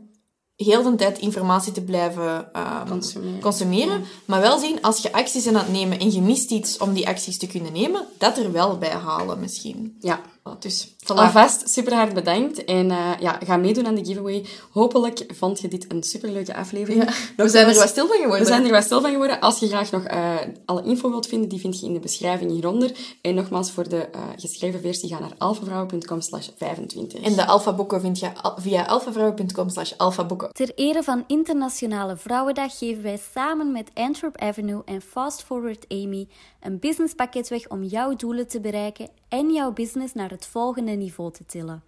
heel 0.56 0.84
de 0.84 0.96
tijd 0.96 1.20
informatie 1.20 1.72
te 1.72 1.84
blijven 1.84 2.54
ehm, 2.54 2.88
Consumeren. 2.88 3.40
consumeren, 3.40 4.04
maar 4.26 4.42
wel 4.42 4.60
zien 4.60 4.82
als 4.82 5.02
je 5.02 5.14
acties 5.14 5.48
aan 5.48 5.56
het 5.56 5.72
nemen 5.72 6.00
en 6.00 6.12
je 6.12 6.22
mist 6.22 6.52
iets 6.52 6.78
om 6.78 6.94
die 6.94 7.08
acties 7.08 7.38
te 7.38 7.48
kunnen 7.48 7.74
nemen, 7.74 8.08
dat 8.18 8.38
er 8.38 8.52
wel 8.52 8.78
bij 8.78 8.90
halen 8.90 9.40
misschien. 9.40 9.96
Ja. 10.00 10.22
Dus, 10.60 10.88
voilà. 11.04 11.16
Alvast 11.16 11.70
super 11.70 11.94
hard 11.94 12.14
bedankt 12.14 12.64
en 12.64 12.92
eh, 12.92 13.12
ja, 13.20 13.40
ga 13.46 13.58
meedoen 13.58 13.88
aan 13.88 13.96
de 13.96 14.06
giveaway. 14.06 14.46
Hopelijk 14.72 15.26
vond 15.34 15.60
je 15.62 15.68
dit 15.68 15.86
een 15.92 16.04
superleuke 16.04 16.56
aflevering. 16.56 17.04
Ja, 17.04 17.44
we 17.44 17.50
zijn 17.50 17.68
er 17.68 17.76
wat 17.76 17.88
stil 17.90 18.08
van 18.08 18.16
geworden. 18.18 18.40
We 18.40 18.46
zijn 18.46 18.66
er 18.66 18.72
wat 18.72 18.84
stil 18.84 19.02
van 19.02 19.12
geworden. 19.12 19.40
Als 19.40 19.60
je 19.60 19.68
graag 19.68 19.92
nog 19.92 20.04
eh, 20.04 20.36
alle 20.66 20.84
info 20.84 21.10
wilt 21.10 21.28
vinden, 21.28 21.50
die 21.50 21.60
vind 21.60 21.80
je 21.80 21.86
in 21.86 21.94
de 21.94 22.00
beschrijving 22.00 22.52
hieronder. 22.52 22.92
En 23.22 23.36
nogmaals, 23.36 23.72
voor 23.72 23.90
de 23.90 23.98
eh, 24.06 24.22
geschreven 24.38 24.82
versie 24.82 25.10
ga 25.10 25.20
naar 25.20 25.34
alphavrouwen.com 25.38 26.22
slash 26.22 26.48
25. 26.58 27.22
En 27.22 27.34
de 27.34 27.46
alfaboeken 27.46 28.02
vind 28.02 28.20
je 28.20 28.30
al- 28.42 28.56
via 28.58 28.84
alfavrouwen.com 28.86 29.70
slash 29.70 29.92
alfaboeken. 29.98 30.54
Ter 30.54 30.72
ere 30.76 31.04
van 31.04 31.24
Internationale 31.28 32.18
Vrouwendag 32.18 32.78
geven 32.78 33.04
wij 33.04 33.20
samen 33.34 33.72
met 33.72 33.90
Antwerp 33.94 34.38
Avenue 34.38 34.82
en 34.86 35.02
Fast 35.02 35.44
Forward 35.44 35.86
Amy 35.88 36.28
een 36.62 36.80
businesspakket 36.80 37.48
weg 37.50 37.70
om 37.70 37.84
jouw 37.84 38.16
doelen 38.16 38.48
te 38.48 38.60
bereiken 38.60 39.10
en 39.30 39.54
jouw 39.54 39.72
business 39.72 40.14
naar 40.14 40.30
het 40.30 40.46
volgende 40.46 40.92
niveau 40.92 41.32
te 41.32 41.46
tillen. 41.46 41.84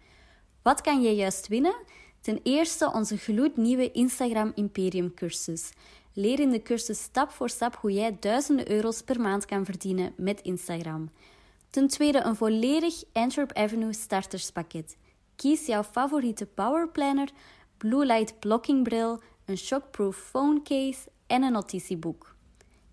Wat 0.62 0.82
kan 0.82 1.02
je 1.02 1.16
juist 1.16 1.48
winnen? 1.48 1.76
Ten 2.22 2.40
eerste 2.44 2.92
onze 2.94 3.18
gloednieuwe 3.18 3.92
Instagram 3.92 4.52
Imperium 4.56 5.14
cursus. 5.14 5.72
Leer 6.14 6.40
in 6.40 6.50
de 6.50 6.62
cursus 6.62 7.02
stap 7.02 7.30
voor 7.30 7.50
stap 7.50 7.76
hoe 7.76 7.92
jij 7.92 8.18
duizenden 8.20 8.72
euro's 8.72 9.02
per 9.02 9.22
maand 9.22 9.46
kan 9.46 9.66
verdienen 9.66 10.14
met 10.16 10.42
Instagram. 10.42 11.10
Ten 11.70 11.88
tweede 11.88 12.22
een 12.22 12.36
volledig 12.36 13.04
Antwerp 13.14 13.54
Avenue 13.54 13.94
starterspakket. 13.94 14.98
Kies 15.36 15.66
jouw 15.66 15.84
favoriete 15.84 16.46
powerplanner, 16.46 17.30
blue 17.78 18.06
light 18.06 18.40
blocking 18.40 18.84
bril, 18.84 19.22
een 19.46 19.58
shockproof 19.58 20.18
phone 20.18 20.62
case 20.62 21.00
en 21.28 21.44
een 21.44 21.52
notitieboek. 21.52 22.36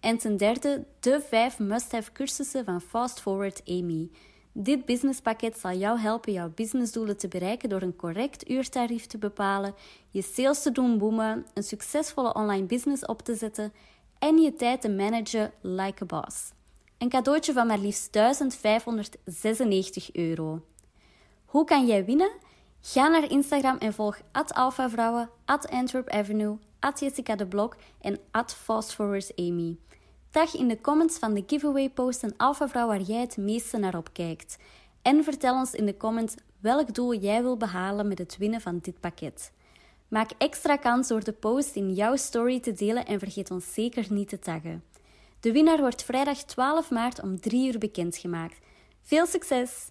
En 0.00 0.18
ten 0.18 0.37
derde 0.37 0.87
de 1.00 1.20
5 1.20 1.59
must-have 1.59 2.12
cursussen 2.12 2.64
van 2.64 2.80
Fast 2.80 3.20
Forward 3.20 3.62
Amy. 3.66 4.11
Dit 4.56 4.84
businesspakket 4.84 5.58
zal 5.58 5.76
jou 5.76 5.98
helpen 5.98 6.32
jouw 6.32 6.52
businessdoelen 6.54 7.16
te 7.16 7.28
bereiken 7.28 7.68
door 7.68 7.82
een 7.82 7.96
correct 7.96 8.50
uurtarief 8.50 9.06
te 9.06 9.18
bepalen, 9.18 9.74
je 10.10 10.22
sales 10.22 10.62
te 10.62 10.72
doen 10.72 10.98
boomen, 10.98 11.46
een 11.54 11.62
succesvolle 11.62 12.34
online 12.34 12.66
business 12.66 13.06
op 13.06 13.22
te 13.22 13.34
zetten 13.34 13.72
en 14.18 14.38
je 14.38 14.54
tijd 14.54 14.80
te 14.80 14.88
managen 14.88 15.52
like 15.60 16.02
a 16.02 16.06
boss. 16.06 16.52
Een 16.98 17.08
cadeautje 17.08 17.52
van 17.52 17.66
maar 17.66 17.78
liefst 17.78 18.12
1596 18.12 20.12
euro. 20.12 20.62
Hoe 21.44 21.64
kan 21.64 21.86
jij 21.86 22.04
winnen? 22.04 22.30
Ga 22.80 23.08
naar 23.08 23.30
Instagram 23.30 23.78
en 23.78 23.92
volg 23.92 24.20
@alphavrouwen, 24.48 25.30
@antwerp 25.44 26.08
avenue, 26.08 26.58
@jessica 26.94 27.36
de 27.36 27.46
Blok 27.46 27.76
en 28.00 28.18
@fastforwardamy. 28.46 29.76
Tag 30.34 30.54
in 30.54 30.68
de 30.68 30.80
comments 30.80 31.18
van 31.18 31.34
de 31.34 31.44
giveaway 31.46 31.90
post 31.90 32.22
een 32.22 32.36
alphavrouw 32.36 32.86
waar 32.86 33.00
jij 33.00 33.20
het 33.20 33.36
meeste 33.36 33.78
naar 33.78 33.96
opkijkt. 33.96 34.56
En 35.02 35.24
vertel 35.24 35.54
ons 35.54 35.72
in 35.72 35.86
de 35.86 35.96
comments 35.96 36.34
welk 36.60 36.94
doel 36.94 37.14
jij 37.14 37.42
wil 37.42 37.56
behalen 37.56 38.08
met 38.08 38.18
het 38.18 38.36
winnen 38.36 38.60
van 38.60 38.78
dit 38.82 39.00
pakket. 39.00 39.52
Maak 40.08 40.30
extra 40.38 40.76
kans 40.76 41.08
door 41.08 41.24
de 41.24 41.32
post 41.32 41.76
in 41.76 41.92
jouw 41.92 42.16
story 42.16 42.60
te 42.60 42.72
delen 42.72 43.06
en 43.06 43.18
vergeet 43.18 43.50
ons 43.50 43.74
zeker 43.74 44.06
niet 44.08 44.28
te 44.28 44.38
taggen. 44.38 44.84
De 45.40 45.52
winnaar 45.52 45.78
wordt 45.78 46.04
vrijdag 46.04 46.42
12 46.42 46.90
maart 46.90 47.22
om 47.22 47.40
3 47.40 47.72
uur 47.72 47.78
bekendgemaakt. 47.78 48.58
Veel 49.02 49.26
succes! 49.26 49.90